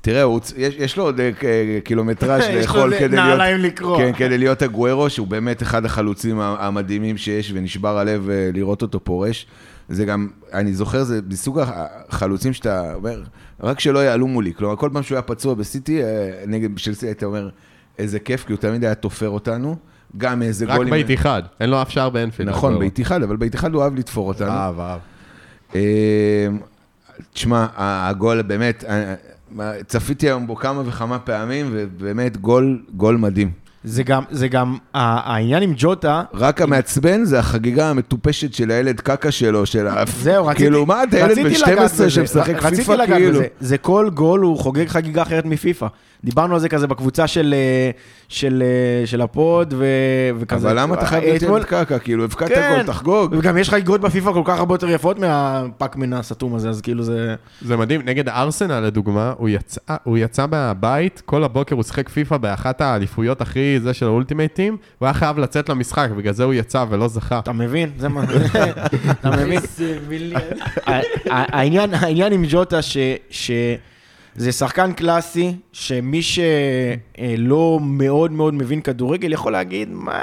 תראה, 0.00 0.22
הוא 0.22 0.40
יש, 0.56 0.74
יש 0.78 0.96
לו 0.96 1.04
עוד 1.04 1.20
ק- 1.38 1.44
קילומטראז' 1.84 2.42
לאכול 2.60 2.90
כדי 2.94 3.08
להיות... 3.08 3.12
נעליים 3.12 3.56
לקרוע. 3.60 3.98
כן, 3.98 4.12
כדי 4.12 4.38
להיות 4.38 4.62
הגוורו, 4.62 5.10
שהוא 5.10 5.26
באמת 5.26 5.62
אחד 5.62 5.84
החלוצים 5.84 6.40
המדהימים 6.40 7.16
שיש, 7.16 7.52
ונשבר 7.54 7.98
הלב 7.98 8.30
אה, 8.30 8.50
לראות 8.54 8.82
אותו 8.82 9.00
פורש. 9.04 9.46
זה 9.88 10.04
גם, 10.04 10.28
אני 10.52 10.74
זוכר, 10.74 11.02
זה 11.04 11.20
מסוג 11.28 11.60
החלוצים 11.62 12.52
שאתה 12.52 12.94
אומר, 12.94 13.22
רק 13.60 13.80
שלא 13.80 13.98
יעלו 13.98 14.26
מולי. 14.26 14.54
כלומר, 14.54 14.76
כל 14.76 14.90
פעם 14.92 15.02
שהוא 15.02 15.16
היה 15.16 15.22
פצוע 15.22 15.54
בסיטי, 15.54 16.02
אה, 16.02 16.08
נגד 16.46 16.78
של 16.78 16.94
סיטי, 16.94 17.10
אתה 17.10 17.26
אומר, 17.26 17.48
איזה 17.98 18.18
כיף, 18.18 18.44
כי 18.46 18.52
הוא 18.52 18.58
תמיד 18.60 18.84
היה 18.84 18.94
תופר 18.94 19.28
אותנו. 19.28 19.76
גם 20.18 20.42
איזה 20.42 20.66
רק 20.66 20.76
גולים... 20.76 20.90
בית 21.06 21.18
אחד, 21.18 21.42
אין 21.60 21.70
לו 21.70 21.82
אף 21.82 21.90
שער 21.90 22.10
באנפילד. 22.10 22.48
נכון. 22.48 22.78
בית 22.78 23.00
אחד, 23.00 23.22
אבל 23.22 23.36
בית 23.36 23.54
אחד 23.54 23.74
הוא 23.74 23.82
אהב 23.82 23.94
לתפור 23.98 24.28
אותנו. 24.28 24.50
אהב, 24.50 24.80
אהב. 24.80 25.00
אה, 25.74 26.46
תשמע, 27.32 27.66
הגול 27.76 28.42
באמת, 28.42 28.84
אה, 28.88 29.14
צפיתי 29.86 30.26
היום 30.26 30.46
בו 30.46 30.56
כמה 30.56 30.82
וכמה 30.86 31.18
פעמים, 31.18 31.66
ובאמת 31.72 32.36
גול, 32.36 32.82
גול 32.96 33.16
מדהים. 33.16 33.50
זה 33.84 34.02
גם, 34.02 34.22
זה 34.30 34.48
גם, 34.48 34.76
ה- 34.94 35.32
העניין 35.34 35.62
עם 35.62 35.72
ג'וטה, 35.76 36.22
רק 36.34 36.60
המעצבן 36.60 37.24
זה 37.24 37.38
החגיגה 37.38 37.90
המטופשת 37.90 38.54
של 38.54 38.70
הילד 38.70 39.00
קקה 39.00 39.30
שלו, 39.30 39.66
של 39.66 39.86
ה... 39.86 40.04
זהו, 40.06 40.46
רציתי, 40.46 40.62
כאילו, 40.64 40.86
מה 40.86 41.02
אתה 41.02 41.18
ילד 41.18 41.30
רציתי 41.30 41.42
בן 41.42 41.50
לגעת 41.50 41.58
12 41.58 41.86
בזה. 42.06 42.10
שמשחק 42.10 42.54
רציתי 42.62 42.76
פיפא 42.82 42.92
לגעת 42.92 43.16
כאילו? 43.16 43.32
בזה. 43.32 43.46
זה 43.60 43.78
כל 43.78 44.10
גול 44.14 44.40
הוא 44.40 44.58
חוגג 44.58 44.88
חגיגה 44.88 45.22
אחרת 45.22 45.44
מפיפא. 45.44 45.86
דיברנו 46.24 46.54
על 46.54 46.60
זה 46.60 46.68
כזה 46.68 46.86
בקבוצה 46.86 47.26
של, 47.26 47.54
אה, 47.56 47.90
של, 48.28 48.62
אה, 49.02 49.06
של 49.06 49.20
הפוד, 49.20 49.74
ו, 49.76 49.84
וכזה. 50.38 50.68
אבל 50.68 50.80
למה 50.80 50.94
אתה 50.94 51.06
חייב 51.06 51.24
להיות 51.24 51.42
אתמול- 51.42 51.58
ילד 51.58 51.66
קקע? 51.66 51.98
כאילו, 51.98 52.24
הבקעת 52.24 52.48
כן. 52.48 52.72
גול, 52.76 52.82
תחגוג. 52.86 53.34
וגם 53.38 53.58
יש 53.58 53.70
חגיגות 53.70 54.00
בפיפא 54.00 54.32
כל 54.32 54.42
כך 54.44 54.58
הרבה 54.58 54.74
יותר 54.74 54.90
יפות 54.90 55.18
מהפאקמן 55.18 56.12
הסתום 56.12 56.54
הזה, 56.54 56.68
אז 56.70 56.80
כאילו 56.80 57.02
זה... 57.02 57.34
זה 57.62 57.76
מדהים, 57.76 58.00
נגד 58.04 58.28
ארסנל 58.28 58.80
לדוגמה, 58.80 59.32
הוא 59.38 59.48
יצא, 59.48 59.80
הוא 60.04 60.18
יצא 60.18 60.46
מהבית, 60.50 61.22
כל 61.24 61.44
הבוקר 61.44 61.74
הוא 61.74 61.82
שיחק 61.84 62.08
פיפא 62.08 62.36
באחת 62.36 62.80
האליפויות 62.80 63.40
הכי 63.40 63.78
זה 63.82 63.94
של 63.94 64.06
האולטימטים, 64.06 64.76
הוא 64.98 65.06
היה 65.06 65.14
חייב 65.14 65.38
לצאת 65.38 65.68
למשחק, 65.68 66.08
בגלל 66.16 66.32
זה 66.32 66.44
הוא 66.44 66.54
יצא 66.54 66.84
ולא 66.90 67.08
זכה. 67.08 67.38
אתה 67.38 67.52
מבין? 67.52 67.90
זה 67.98 68.08
מה... 68.08 68.24
אתה 69.20 69.30
מבין? 69.30 69.60
העניין 71.92 72.32
עם 72.32 72.44
ג'וטה, 72.48 72.82
ש, 72.82 72.96
שזה 74.38 74.52
שחקן 74.52 74.92
קלאסי, 74.92 75.52
שמי 75.72 76.20
שלא 76.22 77.78
מאוד 77.82 78.32
מאוד 78.32 78.54
מבין 78.54 78.80
כדורגל 78.80 79.32
יכול 79.32 79.52
להגיד, 79.52 79.88
מה, 79.92 80.14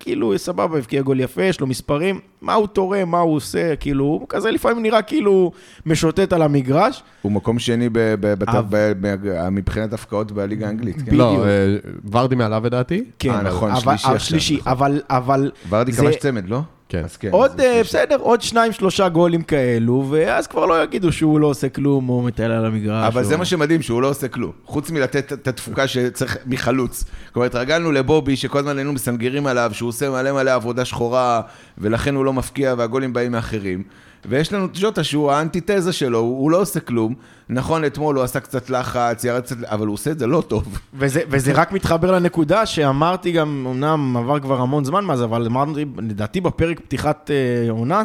כאילו, 0.00 0.38
סבבה, 0.38 0.78
הבקיע 0.78 1.02
גול 1.02 1.20
יפה, 1.20 1.42
יש 1.42 1.60
לו 1.60 1.66
מספרים, 1.66 2.20
מה 2.42 2.54
הוא 2.54 2.66
תורם, 2.66 3.10
מה 3.10 3.18
הוא 3.18 3.34
עושה, 3.36 3.76
כאילו, 3.76 4.04
הוא 4.04 4.26
כזה 4.28 4.50
לפעמים 4.50 4.82
נראה 4.82 5.02
כאילו 5.02 5.52
משוטט 5.86 6.32
על 6.32 6.42
המגרש. 6.42 7.02
הוא 7.22 7.32
מקום 7.32 7.58
שני 7.58 7.88
ב- 7.88 7.98
ב- 7.98 8.34
ב- 8.70 8.92
ב- 9.00 9.48
מבחינת 9.48 9.92
הפקעות 9.92 10.32
בליגה 10.32 10.66
האנגלית. 10.66 10.96
כן. 11.06 11.14
לא, 11.14 11.30
בדיוק. 11.30 11.46
אה, 11.46 11.76
ורדי 12.12 12.34
מעליו 12.34 12.62
לדעתי. 12.66 13.04
כן, 13.18 13.30
אה, 13.30 13.42
נכון, 13.42 13.70
אבל, 13.70 13.80
שלישי 13.80 14.06
אבל, 14.06 14.14
עכשיו, 14.16 14.20
שלישי, 14.30 14.56
נכון. 14.56 14.72
אבל, 14.72 15.00
אבל... 15.10 15.50
ורדי 15.68 15.92
זה- 15.92 16.02
כבש 16.02 16.16
צמד, 16.16 16.48
לא? 16.48 16.60
כן. 16.90 17.04
אז 17.04 17.16
כן. 17.16 17.28
עוד, 17.30 17.50
אז 17.50 17.60
אה. 17.60 17.82
בסדר, 17.82 18.16
עוד 18.20 18.42
שניים, 18.42 18.72
שלושה 18.72 19.08
גולים 19.08 19.42
כאלו, 19.42 20.06
ואז 20.10 20.46
כבר 20.46 20.66
לא 20.66 20.82
יגידו 20.82 21.12
שהוא 21.12 21.40
לא 21.40 21.46
עושה 21.46 21.68
כלום, 21.68 22.08
או 22.08 22.22
מטייל 22.22 22.50
על 22.50 22.66
המגרש. 22.66 23.06
אבל 23.06 23.22
או... 23.22 23.28
זה 23.28 23.36
מה 23.36 23.44
שמדהים, 23.44 23.82
שהוא 23.82 24.02
לא 24.02 24.08
עושה 24.08 24.28
כלום. 24.28 24.52
חוץ 24.64 24.90
מלתת 24.90 25.32
את 25.32 25.48
התפוקה 25.48 25.88
שצריך 25.88 26.36
מחלוץ. 26.46 27.04
כלומר, 27.32 27.46
התרגלנו 27.46 27.92
לבובי, 27.92 28.36
שכל 28.36 28.58
הזמן 28.58 28.76
היינו 28.76 28.92
מסנגרים 28.92 29.46
עליו, 29.46 29.70
שהוא 29.74 29.88
עושה 29.88 30.10
מלא 30.10 30.32
מלא 30.32 30.50
עבודה 30.54 30.84
שחורה, 30.84 31.40
ולכן 31.78 32.14
הוא 32.14 32.24
לא 32.24 32.32
מפקיע, 32.32 32.74
והגולים 32.78 33.12
באים 33.12 33.32
מאחרים. 33.32 33.82
ויש 34.24 34.52
לנו 34.52 34.64
את 34.64 34.70
ג'וטה, 34.74 35.04
שהוא 35.04 35.32
האנטיתזה 35.32 35.92
שלו, 35.92 36.18
הוא, 36.18 36.50
לא 36.50 36.60
עושה 36.60 36.80
כלום. 36.80 37.14
נכון, 37.48 37.84
אתמול 37.84 38.16
הוא 38.16 38.24
עשה 38.24 38.40
קצת 38.40 38.70
לחץ, 38.70 39.24
ירד 39.24 39.42
קצת, 39.42 39.56
אבל 39.64 39.86
הוא 39.86 39.94
עושה 39.94 40.10
את 40.10 40.18
זה 40.18 40.26
לא 40.26 40.42
טוב. 40.48 40.78
וזה, 40.94 41.20
וזה 41.28 41.52
רק 41.52 41.72
מתחבר 41.72 42.10
לנקודה 42.10 42.66
שאמרתי 42.66 43.32
גם, 43.32 43.66
אמנם 43.70 44.16
עבר 44.16 44.40
כבר 44.40 44.60
המון 44.60 44.84
זמן 44.84 45.04
מאז, 45.04 45.22
אבל 45.22 45.46
אמרתי, 45.46 45.84
לדעתי 45.98 46.40
בפרק 46.40 46.80
פתיחת 46.80 47.30
אה, 47.30 47.70
עונה, 47.70 48.02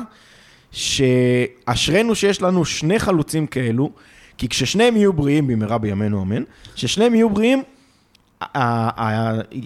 שאשרינו 0.71 2.15
שיש 2.15 2.41
לנו 2.41 2.65
שני 2.65 2.99
חלוצים 2.99 3.47
כאלו, 3.47 3.91
כי 4.37 4.49
כששניהם 4.49 4.95
יהיו 4.95 5.13
בריאים, 5.13 5.47
במהרה 5.47 5.77
בימינו 5.77 6.21
אמן, 6.21 6.43
כששניהם 6.75 7.15
יהיו 7.15 7.29
בריאים, 7.29 7.63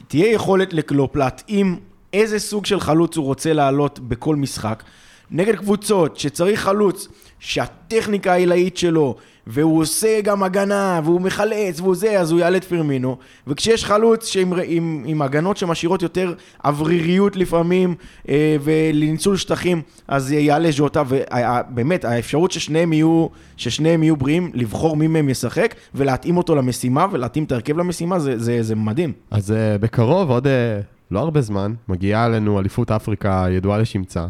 תהיה 0.07 0.33
יכולת 0.33 0.73
לקלופ 0.73 1.15
להתאים 1.15 1.79
איזה 2.13 2.39
סוג 2.39 2.65
של 2.65 2.79
חלוץ 2.79 3.17
הוא 3.17 3.25
רוצה 3.25 3.53
לעלות 3.53 3.99
בכל 3.99 4.35
משחק. 4.35 4.83
נגד 5.32 5.56
קבוצות 5.56 6.18
שצריך 6.18 6.60
חלוץ 6.60 7.08
שהטכניקה 7.39 8.34
העילאית 8.34 8.78
שלו, 8.78 9.15
והוא 9.48 9.82
עושה 9.82 10.22
גם 10.22 10.44
הגנה, 10.44 11.02
והוא 11.04 11.22
מחלץ, 11.22 11.80
והוא 11.80 11.96
זה, 11.96 12.20
אז 12.20 12.32
הוא 12.32 12.39
יעלה 12.39 12.58
את 12.58 12.63
פרמינו. 12.63 13.18
וכשיש 13.48 13.86
חלוץ 13.86 14.28
שעם, 14.28 14.54
עם, 14.65 15.04
עם 15.08 15.22
הגנות 15.22 15.58
שמשאירות 15.58 16.02
יותר 16.02 16.34
אווריריות 16.65 17.36
לפעמים, 17.36 17.96
אה, 18.30 18.56
ולניצול 18.62 19.38
שטחים, 19.38 19.82
אז 20.08 20.32
יעלה 20.32 20.72
ז'וטה, 20.72 21.04
ובאמת, 21.08 22.06
האפשרות 22.06 22.52
ששניהם 22.52 22.94
יהיו, 22.94 23.28
ששניהם 23.58 24.04
יהיו 24.04 24.15
בריאים, 24.15 24.52
לבחור 24.54 24.98
מי 24.98 25.08
מהם 25.08 25.30
ישחק, 25.30 25.76
ולהתאים 25.96 26.38
אותו 26.38 26.56
למשימה, 26.56 27.08
ולהתאים 27.12 27.44
את 27.44 27.52
ההרכב 27.52 27.78
למשימה, 27.78 28.20
זה, 28.20 28.39
זה, 28.39 28.63
זה 28.63 28.76
מדהים. 28.76 29.13
אז 29.32 29.52
אה, 29.52 29.78
בקרוב, 29.78 30.30
עוד 30.30 30.48
אה, 30.48 30.80
לא 31.12 31.20
הרבה 31.20 31.42
זמן, 31.42 31.74
מגיעה 31.88 32.26
אלינו 32.26 32.60
אליפות 32.60 32.92
אפריקה 32.92 33.46
ידועה 33.50 33.78
לשמצה. 33.78 34.26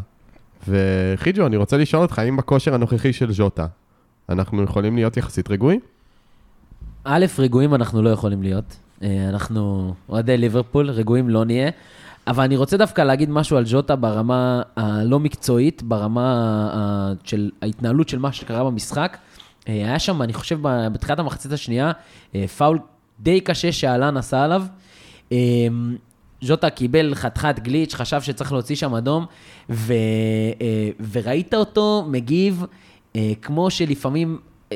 וחיג'ו, 0.68 1.46
אני 1.46 1.58
רוצה 1.58 1.78
לשאול 1.78 2.02
אותך, 2.02 2.20
האם 2.20 2.38
בכושר 2.38 2.74
הנוכחי 2.74 3.14
של 3.14 3.32
ז'וטה, 3.32 3.66
אנחנו 4.30 4.64
יכולים 4.64 4.96
להיות 4.96 5.18
יחסית 5.18 5.50
רגועים? 5.50 5.80
א', 7.04 7.26
רגועים 7.40 7.76
אנחנו 7.76 8.02
לא 8.02 8.10
יכולים 8.10 8.44
להיות. 8.44 8.78
אה, 9.04 9.30
אנחנו 9.30 9.94
אוהדי 10.10 10.38
ליברפול, 10.38 10.90
רגועים 10.90 11.30
לא 11.30 11.46
נהיה. 11.46 11.70
אבל 12.28 12.44
אני 12.44 12.58
רוצה 12.58 12.78
דווקא 12.78 13.02
להגיד 13.02 13.30
משהו 13.30 13.58
על 13.58 13.66
ז'וטה 13.66 13.96
ברמה 13.96 14.62
הלא 14.76 15.20
מקצועית, 15.20 15.84
ברמה 15.84 17.16
של 17.24 17.52
ההתנהלות 17.62 18.10
של 18.10 18.20
מה 18.20 18.32
שקרה 18.32 18.64
במשחק. 18.64 19.18
אה, 19.68 19.74
היה 19.74 20.00
שם, 20.00 20.22
אני 20.22 20.34
חושב, 20.34 20.60
בתחילת 20.92 21.20
המחצית 21.20 21.52
השנייה, 21.52 21.92
אה, 22.36 22.48
פאול 22.48 22.80
די 23.20 23.42
קשה 23.42 23.72
שאלן 23.72 24.18
עשה 24.18 24.44
עליו. 24.44 24.64
ז'וטה 26.42 26.70
קיבל 26.70 27.16
חתיכת 27.16 27.60
גליץ', 27.60 27.96
חשב 27.96 28.22
שצריך 28.22 28.52
להוציא 28.52 28.76
שם 28.76 28.96
אדום, 28.96 29.26
ו, 29.70 29.94
אה, 30.62 30.90
וראית 31.12 31.54
אותו 31.54 32.06
מגיב 32.08 32.66
אה, 33.16 33.32
כמו 33.42 33.72
שלפעמים 33.72 34.38
אה, 34.72 34.76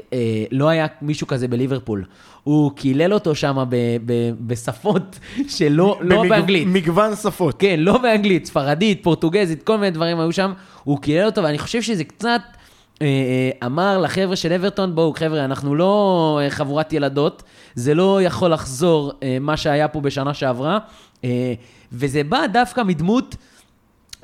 לא 0.51 0.69
היה 0.69 0.87
מישהו 1.01 1.27
כזה 1.27 1.47
בליברפול. 1.47 2.05
הוא 2.43 2.71
קילל 2.75 3.13
אותו 3.13 3.35
שם 3.35 3.63
בשפות 4.39 5.19
שלא 5.57 5.99
לא 6.01 6.23
באנגלית. 6.29 6.67
מגוון 6.67 7.15
שפות. 7.15 7.55
כן, 7.59 7.75
לא 7.79 7.97
באנגלית, 7.97 8.45
ספרדית, 8.45 9.03
פורטוגזית, 9.03 9.63
כל 9.63 9.77
מיני 9.77 9.91
דברים 9.91 10.19
היו 10.19 10.31
שם. 10.31 10.53
הוא 10.83 10.99
קילל 10.99 11.25
אותו, 11.25 11.43
ואני 11.43 11.57
חושב 11.57 11.81
שזה 11.81 12.03
קצת 12.03 12.41
אמר 13.65 13.97
לחבר'ה 14.01 14.35
של 14.35 14.53
אברטון, 14.53 14.95
בואו 14.95 15.13
חבר'ה, 15.13 15.45
אנחנו 15.45 15.75
לא 15.75 16.39
חבורת 16.49 16.93
ילדות, 16.93 17.43
זה 17.75 17.93
לא 17.93 18.21
יכול 18.21 18.53
לחזור 18.53 19.11
מה 19.41 19.57
שהיה 19.57 19.87
פה 19.87 20.01
בשנה 20.01 20.33
שעברה, 20.33 20.77
וזה 21.91 22.23
בא 22.23 22.47
דווקא 22.53 22.81
מדמות... 22.81 23.35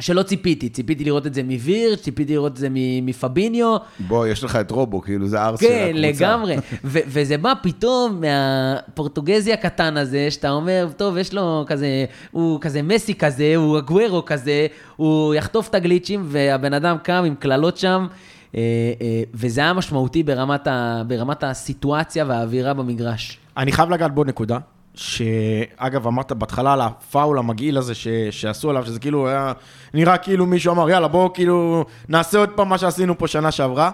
שלא 0.01 0.23
ציפיתי, 0.23 0.69
ציפיתי 0.69 1.03
לראות 1.05 1.27
את 1.27 1.33
זה 1.33 1.43
מוויר, 1.43 1.95
ציפיתי 1.95 2.33
לראות 2.33 2.51
את 2.51 2.57
זה 2.57 2.67
מפביניו, 3.01 3.77
בוא, 4.07 4.27
יש 4.27 4.43
לך 4.43 4.55
את 4.55 4.71
רובו, 4.71 5.01
כאילו, 5.01 5.27
זה 5.27 5.41
הארס 5.41 5.59
של 5.59 5.65
כן, 5.67 5.87
הקבוצה. 5.89 6.07
לגמרי. 6.07 6.55
ו- 6.83 6.99
וזה 7.07 7.37
בא 7.37 7.53
פתאום 7.63 8.21
מהפורטוגזי 8.21 9.53
הקטן 9.53 9.97
הזה, 9.97 10.31
שאתה 10.31 10.49
אומר, 10.51 10.87
טוב, 10.97 11.17
יש 11.17 11.33
לו 11.33 11.63
כזה, 11.67 12.05
הוא 12.31 12.61
כזה 12.61 12.81
מסי 12.81 13.15
כזה, 13.15 13.53
הוא 13.55 13.77
אגוורו 13.79 14.25
כזה, 14.25 14.67
הוא 14.95 15.35
יחטוף 15.35 15.69
את 15.69 15.75
הגליצ'ים, 15.75 16.21
והבן 16.25 16.73
אדם 16.73 16.97
קם 17.03 17.23
עם 17.27 17.35
קללות 17.35 17.77
שם, 17.77 18.07
אה, 18.55 18.59
אה, 19.01 19.23
וזה 19.33 19.61
היה 19.61 19.73
משמעותי 19.73 20.23
ברמת, 20.23 20.67
ה- 20.67 21.01
ברמת 21.07 21.43
הסיטואציה 21.43 22.25
והאווירה 22.27 22.73
במגרש. 22.73 23.37
אני 23.57 23.71
חייב 23.71 23.89
לגעת 23.89 24.13
בעוד 24.13 24.27
נקודה, 24.27 24.57
שאגב, 24.95 26.07
אמרת 26.07 26.31
בהתחלה 26.31 26.73
על 26.73 26.81
הפאול 26.81 27.39
המגעיל 27.39 27.77
הזה 27.77 27.95
ש... 27.95 28.07
שעשו 28.31 28.69
עליו, 28.69 28.85
שזה 28.85 28.99
כאילו 28.99 29.27
היה 29.29 29.53
נראה 29.93 30.17
כאילו 30.17 30.45
מישהו 30.45 30.73
אמר, 30.73 30.89
יאללה, 30.89 31.07
בואו 31.07 31.33
כאילו 31.33 31.85
נעשה 32.09 32.37
עוד 32.37 32.49
פעם 32.49 32.69
מה 32.69 32.77
שעשינו 32.77 33.17
פה 33.17 33.27
שנה 33.27 33.51
שעברה, 33.51 33.91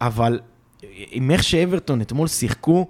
אבל 0.00 0.40
עם 1.10 1.30
איך 1.30 1.42
שאברטון 1.42 2.00
אתמול 2.00 2.28
שיחקו, 2.28 2.86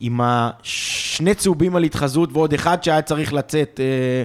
עם 0.00 0.20
השני 0.22 1.34
צהובים 1.34 1.76
על 1.76 1.82
התחזות 1.82 2.30
ועוד 2.32 2.52
אחד 2.54 2.82
שהיה 2.82 3.02
צריך 3.02 3.32
לצאת 3.32 3.80
אה, 3.82 4.22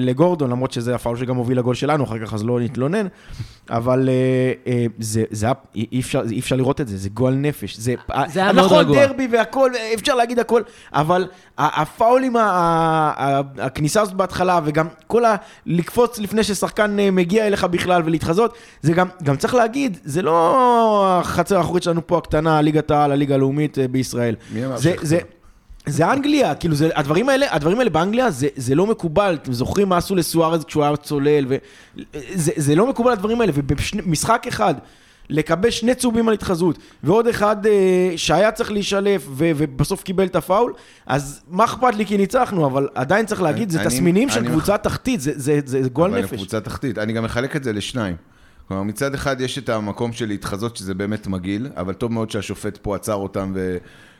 לגורדון, 0.00 0.50
למרות 0.50 0.72
שזה 0.72 0.94
הפאול 0.94 1.16
שגם 1.16 1.36
הוביל 1.36 1.58
לגול 1.58 1.74
שלנו, 1.74 2.04
אחר 2.04 2.26
כך 2.26 2.34
אז 2.34 2.44
לא 2.44 2.60
נתלונן, 2.60 3.06
אבל 3.70 4.08
אה, 4.08 4.12
אה, 4.72 4.86
זה, 4.98 5.22
זה 5.30 5.46
היה, 5.46 5.52
אי 5.74 5.86
אי 5.92 6.00
אפשר, 6.00 6.22
אי 6.30 6.38
אפשר 6.38 6.56
לראות 6.56 6.80
את 6.80 6.88
זה, 6.88 6.96
זה 6.96 7.08
גועל 7.08 7.34
נפש. 7.34 7.76
זה, 7.76 7.94
זה 8.28 8.40
היה 8.42 8.52
מאוד 8.52 8.64
נכון, 8.66 8.78
רגוע. 8.78 9.06
דרבי 9.06 9.28
והכל, 9.32 9.70
אפשר 9.94 10.14
להגיד 10.14 10.38
הכל, 10.38 10.62
אבל 10.92 11.26
ה- 11.58 11.82
הפאולים, 11.82 12.36
ה- 12.36 12.40
ה- 13.16 13.40
הכניסה 13.58 14.00
הזאת 14.02 14.14
בהתחלה, 14.14 14.60
וגם 14.64 14.86
כל 15.06 15.24
ה... 15.24 15.36
לקפוץ 15.66 16.18
לפני 16.18 16.42
ששחקן 16.44 16.98
אה, 16.98 17.10
מגיע 17.10 17.46
אליך 17.46 17.64
בכלל 17.64 18.02
ולהתחזות, 18.04 18.54
זה 18.82 18.92
גם, 18.92 19.08
גם 19.22 19.36
צריך 19.36 19.54
להגיד, 19.54 19.98
זה 20.04 20.22
לא 20.22 20.56
החצר 21.20 21.56
האחורית 21.56 21.82
שלנו 21.82 22.06
פה 22.06 22.18
הקטנה, 22.18 22.60
ליגת 22.62 22.90
העל, 22.90 23.12
הליגה 23.12 23.34
הלאומית 23.34 23.78
אה, 23.78 23.88
בישראל. 23.88 24.34
מי 24.54 24.66
אמר 24.66 24.76
זה, 24.76 24.90
שכך? 24.92 25.02
זה, 25.88 26.12
אנגליה, 26.12 26.54
כאילו, 26.54 26.74
זה, 26.74 26.88
הדברים 26.94 27.28
האלה, 27.28 27.46
הדברים 27.50 27.78
האלה 27.78 27.90
באנגליה, 27.90 28.30
זה, 28.30 28.48
זה 28.56 28.74
לא 28.74 28.86
מקובל. 28.86 29.38
אתם 29.42 29.52
זוכרים 29.52 29.88
מה 29.88 29.96
עשו 29.96 30.14
לסוארז 30.14 30.64
כשהוא 30.64 30.84
היה 30.84 30.96
צולל, 30.96 31.44
ו... 31.48 31.56
זה, 32.34 32.52
זה 32.56 32.74
לא 32.74 32.86
מקובל 32.86 33.12
הדברים 33.12 33.40
האלה, 33.40 33.52
ובמשחק 33.54 34.44
אחד, 34.48 34.74
לקבל 35.30 35.70
שני 35.70 35.94
צהובים 35.94 36.28
על 36.28 36.34
התחזות, 36.34 36.78
ועוד 37.02 37.26
אחד 37.28 37.66
אה, 37.66 37.72
שהיה 38.16 38.52
צריך 38.52 38.72
להישלף, 38.72 39.26
ו, 39.30 39.50
ובסוף 39.56 40.02
קיבל 40.02 40.24
את 40.26 40.36
הפאול, 40.36 40.72
אז 41.06 41.42
מה 41.50 41.64
אכפת 41.64 41.94
לי 41.94 42.06
כי 42.06 42.16
ניצחנו, 42.16 42.66
אבל 42.66 42.88
עדיין 42.94 43.26
צריך 43.26 43.42
להגיד, 43.42 43.70
זה 43.70 43.80
אני- 43.80 43.88
תסמינים 43.88 44.30
של 44.30 44.38
אני 44.40 44.48
קבוצה 44.48 44.78
תחתית, 44.78 45.20
זה, 45.20 45.32
זה, 45.34 45.60
זה, 45.64 45.82
זה 45.82 45.88
גועל 45.88 46.10
אבל 46.10 46.20
נפש. 46.22 46.36
קבוצה 46.36 46.60
תחתית. 46.60 46.98
אני 46.98 47.12
גם 47.12 47.24
מחלק 47.24 47.56
את 47.56 47.64
זה 47.64 47.72
לשניים. 47.72 48.16
כלומר, 48.68 48.82
מצד 48.82 49.14
אחד 49.14 49.40
יש 49.40 49.58
את 49.58 49.68
המקום 49.68 50.12
של 50.12 50.26
להתחזות, 50.26 50.76
שזה 50.76 50.94
באמת 50.94 51.26
מגעיל, 51.26 51.68
אבל 51.76 51.92
טוב 51.92 52.12
מאוד 52.12 52.30
שהשופט 52.30 52.78
פה 52.82 52.96
עצר 52.96 53.14
אותם, 53.14 53.54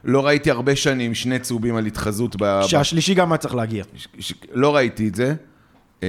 ולא 0.05 0.27
ראיתי 0.27 0.51
הרבה 0.51 0.77
שנים 0.77 1.15
שני 1.15 1.39
צהובים 1.39 1.77
על 1.77 1.87
התחזות. 1.87 2.37
ב... 2.37 2.45
ב- 2.45 2.63
שהשלישי 2.67 3.15
גם 3.15 3.33
היה 3.33 3.39
צריך 3.39 3.55
להגיע. 3.55 3.85
ש- 3.97 4.09
ש- 4.19 4.35
לא 4.53 4.77
ראיתי 4.77 5.09
את 5.09 5.15
זה, 5.15 5.35
אה, 6.03 6.09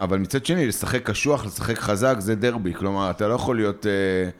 אבל 0.00 0.18
מצד 0.18 0.46
שני, 0.46 0.66
לשחק 0.66 1.10
קשוח, 1.10 1.46
לשחק 1.46 1.78
חזק, 1.78 2.16
זה 2.18 2.34
דרבי. 2.34 2.74
כלומר, 2.74 3.10
אתה 3.10 3.28
לא 3.28 3.34
יכול 3.34 3.56
להיות... 3.56 3.86
אה, 3.86 4.30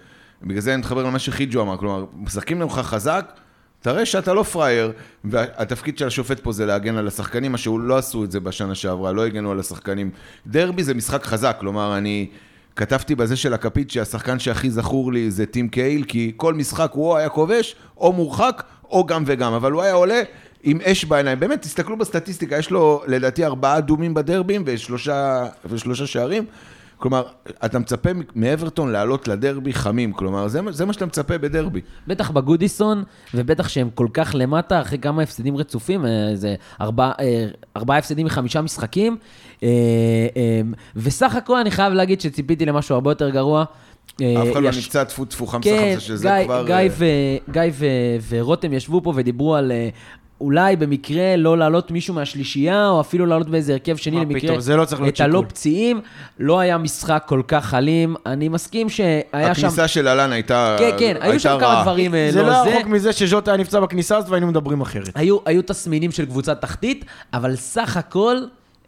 בגלל 0.42 0.60
זה 0.60 0.70
אני 0.74 0.80
מתחבר 0.80 1.02
למה 1.02 1.18
שחיג'ו 1.18 1.62
אמר, 1.62 1.76
כלומר, 1.76 2.04
משחקים 2.16 2.62
לך 2.62 2.72
חזק, 2.72 3.32
תראה 3.80 4.06
שאתה 4.06 4.34
לא 4.34 4.42
פראייר, 4.42 4.92
והתפקיד 5.24 5.98
של 5.98 6.06
השופט 6.06 6.40
פה 6.40 6.52
זה 6.52 6.66
להגן 6.66 6.96
על 6.96 7.08
השחקנים, 7.08 7.52
מה 7.52 7.58
שהוא 7.58 7.80
לא 7.80 7.98
עשו 7.98 8.24
את 8.24 8.30
זה 8.30 8.40
בשנה 8.40 8.74
שעברה, 8.74 9.12
לא 9.12 9.26
הגנו 9.26 9.50
על 9.50 9.60
השחקנים. 9.60 10.10
דרבי 10.46 10.84
זה 10.84 10.94
משחק 10.94 11.24
חזק, 11.24 11.56
כלומר, 11.60 11.96
אני 11.96 12.26
כתבתי 12.78 13.14
בזה 13.14 13.36
של 13.36 13.54
הכפית 13.54 13.90
שהשחקן 13.90 14.38
שהכי 14.38 14.70
זכור 14.70 15.12
לי 15.12 15.30
זה 15.30 15.46
טים 15.46 15.68
קייל, 15.68 16.04
כי 16.04 16.32
כל 16.36 16.54
משחק 16.54 16.90
הוא 16.92 17.06
או 17.06 17.16
היה 17.16 17.28
כובש, 17.28 17.76
או 17.96 18.12
מורחק, 18.12 18.62
או 18.90 19.06
גם 19.06 19.22
וגם, 19.26 19.52
אבל 19.52 19.72
הוא 19.72 19.82
היה 19.82 19.92
עולה 19.92 20.22
עם 20.62 20.80
אש 20.80 21.04
בעיניים. 21.04 21.40
באמת, 21.40 21.62
תסתכלו 21.62 21.96
בסטטיסטיקה, 21.96 22.58
יש 22.58 22.70
לו 22.70 23.02
לדעתי 23.06 23.44
ארבעה 23.44 23.78
אדומים 23.78 24.14
בדרבים 24.14 24.62
ושלושה, 24.66 25.46
ושלושה 25.64 26.06
שערים. 26.06 26.44
כלומר, 26.98 27.22
אתה 27.64 27.78
מצפה 27.78 28.10
מאברטון 28.34 28.92
לעלות 28.92 29.28
לדרבי 29.28 29.72
חמים, 29.72 30.12
כלומר, 30.12 30.48
זה, 30.48 30.60
זה 30.70 30.84
מה 30.86 30.92
שאתה 30.92 31.06
מצפה 31.06 31.38
בדרבי. 31.38 31.80
בטח 32.06 32.30
בגודיסון, 32.30 33.02
ובטח 33.34 33.68
שהם 33.68 33.90
כל 33.94 34.08
כך 34.12 34.30
למטה, 34.34 34.80
אחרי 34.80 34.98
כמה 34.98 35.22
הפסדים 35.22 35.56
רצופים, 35.56 36.06
אה, 36.06 36.10
זה 36.34 36.54
ארבע- 36.80 37.12
אה, 37.20 37.46
ארבעה 37.76 37.98
הפסדים 37.98 38.26
מחמישה 38.26 38.60
משחקים. 38.62 39.16
אה, 39.62 39.68
אה, 40.36 40.60
וסך 40.96 41.34
הכל 41.34 41.56
אני 41.58 41.70
חייב 41.70 41.92
להגיד 41.92 42.20
שציפיתי 42.20 42.66
למשהו 42.66 42.94
הרבה 42.94 43.10
יותר 43.10 43.30
גרוע. 43.30 43.64
אה, 44.20 44.42
אף 44.42 44.52
אחד 44.52 44.62
לא 44.62 44.68
נפצע 44.68 45.04
טפו 45.04 45.24
טפו 45.24 45.46
חמסה 45.46 45.70
כן, 45.70 45.90
חמסה, 45.94 46.00
שזה 46.00 46.30
כבר... 46.44 46.66
גיא, 47.50 47.60
אה, 47.82 48.16
ורותם 48.28 48.72
ישבו 48.72 49.02
פה 49.02 49.12
ודיברו 49.16 49.54
על 49.56 49.72
אה, 49.72 49.88
אולי 50.40 50.76
במקרה 50.76 51.36
לא 51.36 51.58
להעלות 51.58 51.90
מישהו 51.90 52.14
מהשלישייה, 52.14 52.88
או 52.88 53.00
אפילו 53.00 53.26
לעלות 53.26 53.50
באיזה 53.50 53.72
הרכב 53.72 53.96
שני 53.96 54.16
מה 54.16 54.22
למקרה 54.22 54.40
פתאום, 54.40 54.60
זה 54.60 54.76
לא 54.76 54.84
צריך 54.84 55.00
להיות 55.00 55.14
את 55.14 55.20
הלא. 55.20 55.42
פציעים. 55.48 56.00
לא 56.38 56.60
היה 56.60 56.78
משחק 56.78 57.24
כל 57.26 57.42
כך 57.48 57.74
אלים, 57.74 58.14
אני 58.26 58.48
מסכים 58.48 58.88
שהיה 58.88 59.54
שם... 59.54 59.66
הכניסה 59.66 59.88
של 59.88 60.08
אהלן 60.08 60.32
הייתה 60.32 60.76
כן, 60.78 60.90
כן, 60.98 61.16
היו 61.20 61.40
שם 61.40 61.56
כמה 61.60 61.68
רעה. 61.68 61.82
דברים 61.82 62.14
אה, 62.14 62.28
זה 62.32 62.42
לא 62.42 62.48
לא 62.48 62.64
זה. 62.64 62.70
רחוק 62.70 62.86
מזה 62.86 63.12
שז'וטה 63.12 63.50
היה 63.50 63.60
נפצע 63.60 63.80
בכניסה 63.80 64.16
הזאת 64.16 64.30
והיינו 64.30 64.46
מדברים 64.46 64.80
אחרת. 64.80 65.10
היו, 65.14 65.38
היו 65.44 65.62
תסמינים 65.62 66.10
של 66.10 66.26
קבוצת 66.26 66.60
תחתית, 66.60 67.04
אבל 67.32 67.56
סך 67.56 67.96
הכל, 67.96 68.36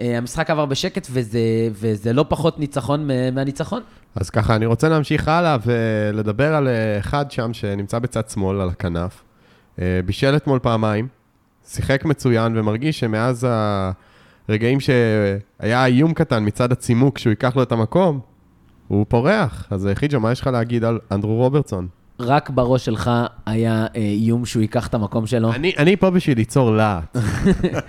אה, 0.00 0.18
המשחק 0.18 0.50
עבר 0.50 0.66
בשקט, 0.66 1.06
וזה, 1.10 1.40
וזה 1.72 2.12
לא 2.12 2.24
פחות 2.28 2.58
ניצחון 2.58 3.08
מהניצחון. 3.32 3.82
אז 4.16 4.30
ככה, 4.30 4.56
אני 4.56 4.66
רוצה 4.66 4.88
להמשיך 4.88 5.28
הלאה 5.28 5.56
ולדבר 5.64 6.54
על 6.54 6.68
אה, 6.68 6.98
אחד 6.98 7.30
שם 7.30 7.54
שנמצא 7.54 7.98
בצד 7.98 8.28
שמאל, 8.28 8.60
על 8.60 8.68
הכנף. 8.68 9.22
בישל 10.04 10.36
אתמול 10.36 10.58
פעמיים, 10.58 11.08
שיחק 11.72 12.04
מצוין 12.04 12.58
ומרגיש 12.58 13.00
שמאז 13.00 13.46
הרגעים 14.48 14.78
שהיה 14.80 15.86
איום 15.86 16.14
קטן 16.14 16.46
מצד 16.46 16.72
הצימוק 16.72 17.18
שהוא 17.18 17.30
ייקח 17.30 17.56
לו 17.56 17.62
את 17.62 17.72
המקום, 17.72 18.20
הוא 18.88 19.06
פורח. 19.08 19.66
אז 19.70 19.86
אה, 19.86 19.94
חיג'ו, 19.94 20.20
מה 20.20 20.32
יש 20.32 20.40
לך 20.40 20.46
להגיד 20.46 20.84
על 20.84 20.98
אנדרו 21.10 21.36
רוברטסון? 21.36 21.88
רק 22.20 22.50
בראש 22.50 22.84
שלך 22.84 23.10
היה 23.46 23.86
אה, 23.96 24.00
איום 24.00 24.46
שהוא 24.46 24.60
ייקח 24.60 24.86
את 24.86 24.94
המקום 24.94 25.26
שלו. 25.26 25.52
אני, 25.52 25.72
אני 25.78 25.96
פה 25.96 26.10
בשביל 26.10 26.38
ליצור 26.38 26.70
להט. 26.70 27.16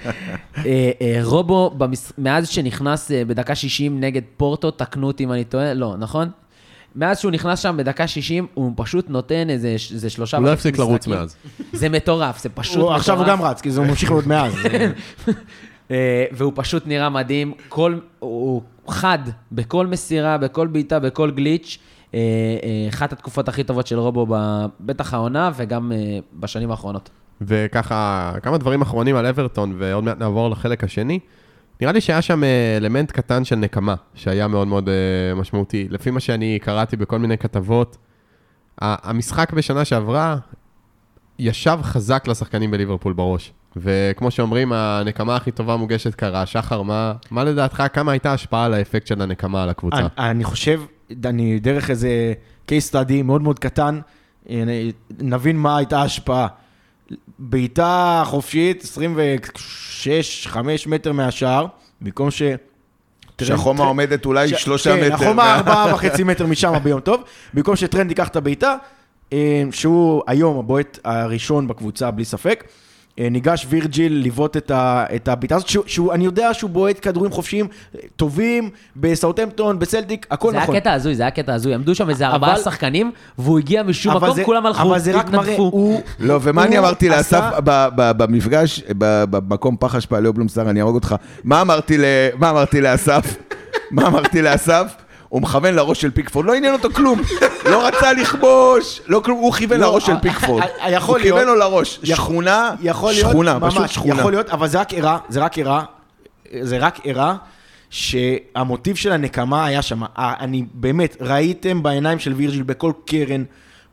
אה, 0.65 1.19
רובו, 1.23 1.69
במש... 1.77 2.11
מאז 2.17 2.49
שנכנס 2.49 3.11
בדקה 3.27 3.55
60 3.55 3.99
נגד 3.99 4.21
פורטו, 4.37 4.71
תקנו 4.71 5.07
אותי 5.07 5.23
אם 5.23 5.31
אני 5.31 5.43
טועה, 5.43 5.73
לא, 5.73 5.95
נכון? 5.99 6.29
מאז 6.95 7.19
שהוא 7.19 7.31
נכנס 7.31 7.59
שם 7.59 7.75
בדקה 7.77 8.07
60, 8.07 8.47
הוא 8.53 8.71
פשוט 8.75 9.09
נותן 9.09 9.49
איזה, 9.49 9.67
איזה 9.67 10.09
שלושה... 10.09 10.37
הוא 10.37 10.45
לא 10.45 10.53
הפסיק 10.53 10.77
לרוץ. 10.77 11.07
מאז. 11.07 11.35
זה 11.73 11.89
מטורף, 11.89 12.43
זה 12.43 12.49
פשוט 12.49 12.77
מטורף. 12.77 12.95
עכשיו 12.95 13.17
הוא 13.17 13.27
גם 13.27 13.41
רץ, 13.41 13.61
כי 13.61 13.71
זה 13.71 13.81
ממשיך 13.81 14.11
להיות 14.11 14.27
מאז. 14.27 14.53
אה, 15.91 16.25
והוא 16.31 16.53
פשוט 16.55 16.87
נראה 16.87 17.09
מדהים. 17.09 17.53
כל, 17.69 17.99
הוא 18.19 18.61
חד 18.87 19.19
בכל 19.51 19.87
מסירה, 19.87 20.37
בכל 20.37 20.67
בעיטה, 20.67 20.99
בכל 20.99 21.31
גליץ'. 21.31 21.77
אה, 22.13 22.19
אה, 22.63 22.89
אחת 22.89 23.13
התקופות 23.13 23.47
הכי 23.47 23.63
טובות 23.63 23.87
של 23.87 23.99
רובו, 23.99 24.35
בטח 24.79 25.13
העונה 25.13 25.51
וגם 25.55 25.91
בשנים 26.33 26.71
האחרונות. 26.71 27.09
וככה, 27.41 28.33
כמה 28.43 28.57
דברים 28.57 28.81
אחרונים 28.81 29.15
על 29.15 29.25
אברטון, 29.25 29.75
ועוד 29.77 30.03
מעט 30.03 30.17
נעבור 30.19 30.49
לחלק 30.49 30.83
השני. 30.83 31.19
נראה 31.81 31.93
לי 31.93 32.01
שהיה 32.01 32.21
שם 32.21 32.43
אה, 32.43 32.49
אלמנט 32.77 33.11
קטן 33.11 33.43
של 33.43 33.55
נקמה, 33.55 33.95
שהיה 34.15 34.47
מאוד 34.47 34.67
מאוד 34.67 34.89
אה, 34.89 34.93
משמעותי. 35.35 35.87
לפי 35.89 36.11
מה 36.11 36.19
שאני 36.19 36.59
קראתי 36.61 36.95
בכל 36.97 37.19
מיני 37.19 37.37
כתבות, 37.37 37.97
המשחק 38.81 39.53
בשנה 39.53 39.85
שעברה 39.85 40.37
ישב 41.39 41.79
חזק 41.81 42.27
לשחקנים 42.27 42.71
בליברפול 42.71 43.13
בראש. 43.13 43.51
וכמו 43.77 44.31
שאומרים, 44.31 44.71
הנקמה 44.73 45.35
הכי 45.35 45.51
טובה 45.51 45.75
מוגשת 45.77 46.15
קרה. 46.15 46.45
שחר, 46.45 46.81
מה, 46.81 47.13
מה 47.31 47.43
לדעתך, 47.43 47.83
כמה 47.93 48.11
הייתה 48.11 48.33
השפעה 48.33 48.65
על 48.65 48.73
האפקט 48.73 49.07
של 49.07 49.21
הנקמה 49.21 49.63
על 49.63 49.69
הקבוצה? 49.69 49.97
אני- 49.97 50.07
אני 50.17 50.43
חושב, 50.43 50.81
אני 51.25 51.59
דרך 51.59 51.89
איזה 51.89 52.33
case 52.67 52.91
study 52.91 53.23
מאוד 53.23 53.41
מאוד 53.41 53.59
קטן, 53.59 53.99
אני- 54.49 54.91
נבין 55.19 55.57
מה 55.57 55.77
הייתה 55.77 55.99
ההשפעה. 56.01 56.47
בעיטה 57.39 58.23
חופשית, 58.25 58.83
26-5 60.53 60.57
מטר 60.87 61.11
מהשער, 61.11 61.65
במקום 62.01 62.31
ש... 62.31 62.41
שהחומה 63.41 63.83
עומדת 63.83 64.25
אולי 64.25 64.47
ש- 64.47 64.51
שלושה 64.63 64.95
כן, 64.97 65.05
מטר. 65.05 65.13
החומה 65.15 65.33
מה- 65.33 65.55
ארבעה 65.55 65.93
וחצי 65.93 66.23
מטר 66.23 66.45
משם 66.45 66.73
ביום 66.83 66.99
טוב, 66.99 67.21
במקום 67.53 67.75
שטרנד 67.75 68.09
ייקח 68.09 68.27
את 68.27 68.35
הבעיטה, 68.35 68.75
אה, 69.33 69.37
שהוא 69.71 70.23
היום 70.27 70.57
הבועט 70.59 70.99
הראשון 71.03 71.67
בקבוצה 71.67 72.11
בלי 72.11 72.25
ספק. 72.25 72.63
אה, 73.19 73.27
ניגש 73.31 73.65
וירג'יל 73.69 74.21
לבעוט 74.25 74.57
את 74.57 74.71
ה- 74.71 75.05
את 75.15 75.27
הבעיטה 75.27 75.55
הזאת, 75.55 75.67
שהוא- 75.67 75.83
שהוא- 75.87 76.13
אני 76.13 76.25
יודע 76.25 76.53
שהוא 76.53 76.69
בועט 76.69 76.97
כדורים 77.01 77.31
חופשיים 77.31 77.67
אה, 77.95 77.99
טובים, 78.15 78.69
בסאוטהמפטון, 78.95 79.79
בסלטיק, 79.79 80.27
הכל 80.31 80.51
זה 80.51 80.57
נכון. 80.57 80.75
היה 80.75 80.81
קטע 80.81 80.93
הזוי, 80.93 81.15
זה 81.15 81.23
היה 81.23 81.31
קטע 81.31 81.53
הזוי. 81.53 81.73
עמדו 81.73 81.95
שם 81.95 82.09
איזה 82.09 82.27
ארבעה 82.27 82.53
אבל- 82.53 82.61
שחקנים, 82.61 83.11
והוא 83.37 83.59
הגיע 83.59 83.83
משום 83.83 84.11
אבל 84.15 84.27
מקום, 84.27 84.35
זה- 84.35 84.43
כולם 84.43 84.65
הלכו, 84.65 84.81
אבל 84.81 84.99
זה 84.99 85.11
רק 85.11 85.29
מראה, 85.29 85.41
התנדפו. 85.43 85.63
הוא... 85.63 86.01
לא, 86.19 86.39
ומה 86.41 86.63
אני 86.63 86.77
הוא 86.77 86.85
אמרתי 86.85 87.09
עשה- 87.09 87.17
לאסף 87.39 87.59
ב- 87.63 87.87
ב- 87.95 88.11
במפגש, 88.23 88.83
ב- 88.97 89.23
במקום 89.29 89.75
פח 89.79 89.95
אשפה, 89.95 90.19
ליאו 90.19 90.33
בלומסטר, 90.33 90.69
אני 90.69 90.79
אהרוג 90.79 90.95
אותך. 90.95 91.15
מה 91.43 91.61
אמרתי 91.61 91.97
ל- 91.97 92.03
מה 92.37 92.49
אמרתי 92.49 92.81
לאסף? 92.81 93.37
מה 93.91 94.07
אמרתי 94.07 94.41
לאסף? 94.41 94.93
הוא 95.31 95.41
מכוון 95.41 95.73
לראש 95.73 96.01
של 96.01 96.11
פיקפורד, 96.11 96.45
לא 96.45 96.53
עניין 96.53 96.73
אותו 96.73 96.89
כלום. 96.93 97.21
לא 97.65 97.87
רצה 97.87 98.13
לכבוש, 98.13 99.01
לא 99.07 99.21
כלום, 99.25 99.39
הוא 99.39 99.53
כיוון 99.53 99.79
לא, 99.79 99.87
לראש 99.87 100.05
של 100.05 100.19
פיקפורד. 100.21 100.63
הוא 101.07 101.17
כיוון 101.17 101.45
לו 101.45 101.55
לראש. 101.55 101.99
שכונה, 102.03 102.71
שכונה, 103.11 103.59
ממש, 103.59 103.73
פשוט 103.73 103.89
שכונה. 103.89 104.19
יכול 104.19 104.31
להיות, 104.31 104.49
אבל 104.49 104.67
זה 104.67 104.79
רק 104.79 104.93
הראה, 104.93 105.17
זה 105.29 105.39
רק 105.39 105.59
הראה, 105.59 105.83
זה 106.61 106.77
רק 106.77 106.99
הראה 107.05 107.35
שהמוטיב 107.89 108.95
של 108.95 109.11
הנקמה 109.11 109.65
היה 109.65 109.81
שם. 109.81 110.01
אני 110.17 110.65
באמת, 110.73 111.17
ראיתם 111.21 111.83
בעיניים 111.83 112.19
של 112.19 112.33
וירג'יל 112.33 112.63
בכל 112.63 112.91
קרן, 113.05 113.43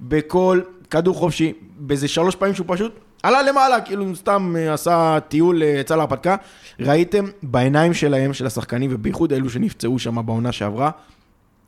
בכל 0.01 0.61
כדור 0.91 1.15
חופשי, 1.15 1.53
באיזה 1.77 2.09
שלוש 2.09 2.35
פעמים 2.35 2.55
שהוא 2.55 2.67
פשוט 2.69 2.93
עלה 3.23 3.43
למעלה, 3.43 3.81
כאילו 3.81 4.17
סתם 4.17 4.55
אה, 4.59 4.75
עשה 4.75 5.19
טיול, 5.29 5.63
אה, 5.63 5.69
יצא 5.69 5.97
להרפתקה. 5.97 6.37
ראיתם 6.81 7.25
בעיניים 7.43 7.95
שלהם, 7.95 8.33
של 8.33 8.47
השחקנים, 8.47 8.91
ובייחוד 8.93 9.33
אלו 9.33 9.51
שנפצעו 9.51 9.99
שם 9.99 10.27
בעונה 10.27 10.53
שעברה, 10.53 10.91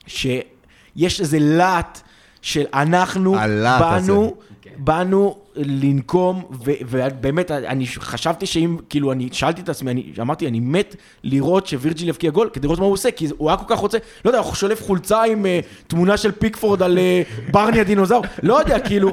שיש 0.06 1.20
איזה 1.20 1.38
להט 1.40 2.00
של 2.42 2.64
אנחנו 2.74 3.36
הלהט 3.36 3.82
הזה. 3.82 4.12
באנו, 4.12 4.34
באנו 4.76 5.36
לנקום, 5.56 6.44
ו- 6.64 6.72
ובאמת, 6.90 7.50
אני 7.50 7.86
חשבתי 7.86 8.46
שאם, 8.46 8.76
כאילו, 8.88 9.12
אני 9.12 9.28
שאלתי 9.32 9.60
את 9.62 9.68
עצמי, 9.68 9.90
אני 9.90 10.12
אמרתי, 10.20 10.48
אני 10.48 10.60
מת 10.60 10.96
לראות 11.24 11.66
שווירג'יל 11.66 12.08
יבקיע 12.08 12.30
גול, 12.30 12.50
כדי 12.52 12.66
לראות 12.66 12.78
מה 12.78 12.84
הוא 12.84 12.92
עושה, 12.92 13.10
כי 13.10 13.28
הוא 13.38 13.50
היה 13.50 13.56
כל 13.56 13.74
כך 13.74 13.78
רוצה, 13.78 13.98
לא 14.24 14.30
יודע, 14.30 14.40
הוא 14.40 14.54
שולף 14.54 14.82
חולצה 14.82 15.22
עם 15.22 15.44
uh, 15.44 15.86
תמונה 15.86 16.16
של 16.16 16.32
פיקפורד 16.32 16.82
על 16.82 16.98
uh, 16.98 17.52
ברני 17.52 17.80
הדינוזאור, 17.80 18.24
לא 18.42 18.60
יודע, 18.60 18.78
כאילו, 18.78 19.12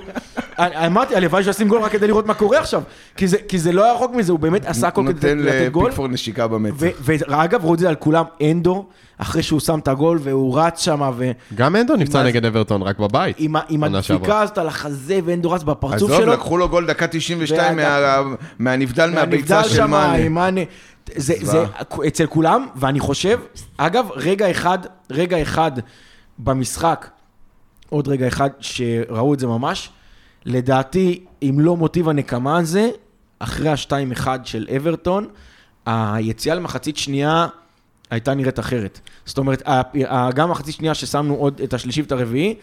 אמרתי, 0.60 1.16
הלוואי 1.16 1.44
שישים 1.44 1.68
גול 1.68 1.82
רק 1.82 1.92
כדי 1.92 2.08
לראות 2.08 2.26
מה 2.26 2.34
קורה 2.34 2.60
עכשיו, 2.60 2.84
כי 3.18 3.28
זה, 3.28 3.38
כי 3.48 3.60
זה 3.60 3.72
לא 3.72 3.84
היה 3.84 3.94
רחוק 3.94 4.16
מזה, 4.16 4.32
הוא 4.32 4.40
באמת 4.40 4.66
עשה 4.66 4.88
הכל 4.88 5.02
כדי 5.02 5.14
נותן 5.14 5.38
לתת 5.40 5.72
גול. 5.72 5.86
לפיקפורד 5.86 6.12
נשיקה 6.12 6.48
במצח. 6.48 6.86
ואגב, 7.00 7.64
רואים 7.64 7.74
את 7.74 7.80
זה 7.80 7.90
על 7.90 7.96
כולם, 7.96 8.24
אנדו, 8.42 8.86
אחרי 9.18 9.44
שהוא 9.44 9.60
שם 9.60 9.80
את 9.80 9.88
הגול 9.88 10.20
והוא 10.22 10.60
רץ 10.60 10.82
שם, 10.82 11.12
ו... 11.18 11.32
גם 11.56 11.76
אנדו 11.76 11.96
נפצע 11.96 12.20
ה- 12.20 12.24
נגד 12.24 12.46
אברטון, 12.46 12.82
רק 12.82 13.00
בבית. 13.00 13.36
עם, 13.40 13.56
עם. 13.70 13.84
הדפיקה 13.84 14.40
הזאת 14.42 14.58
על 14.58 14.68
החזה 14.68 15.20
ואנדו 15.26 15.52
רץ 15.52 15.64
בפרצוף 15.64 16.10
עזוב, 16.10 16.22
שלו. 16.22 16.34
לקחו 16.34 16.58
לו 16.58 16.70
גול 16.70 16.86
דקה 16.88 17.08
92 17.08 17.78
והדק- 17.78 18.26
מה- 18.26 18.36
מהנבדל 18.60 19.10
מהביצה 19.10 19.64
של 19.64 19.86
מאנה. 20.30 20.62
זה, 21.16 21.34
זה. 21.42 21.66
אצל 22.08 22.26
כולם, 22.26 22.68
ואני 22.76 23.00
חושב, 23.00 23.40
אגב, 23.78 24.08
רגע 24.16 24.52
אחד, 24.52 24.80
רגע 25.12 25.42
אחד 25.42 25.72
במשחק, 26.40 27.08
עוד 27.90 28.08
רגע 28.08 28.28
אחד 28.28 28.50
שראו 28.60 29.34
את 29.34 29.40
זה 29.40 29.48
ממש, 29.48 29.90
לדעתי, 30.46 31.26
אם 31.44 31.56
לא 31.60 31.76
מוטיב 31.78 32.10
הנקמה 32.10 32.58
הזה, 32.58 32.90
אחרי 33.40 33.70
ה-2-1 33.70 34.28
של 34.44 34.68
אברטון, 34.76 35.26
היציאה 35.86 36.56
למחצית 36.56 36.98
שנייה 36.98 37.48
הייתה 38.10 38.34
נראית 38.34 38.60
אחרת. 38.60 39.00
זאת 39.26 39.38
אומרת, 39.38 39.64
גם 40.36 40.52
מחצית 40.52 40.76
שנייה 40.76 40.94
ששמנו 40.94 41.36
עוד 41.36 41.62
את 41.64 41.74
השלישי 41.74 42.02
ואת 42.02 42.12
הרביעי, 42.12 42.56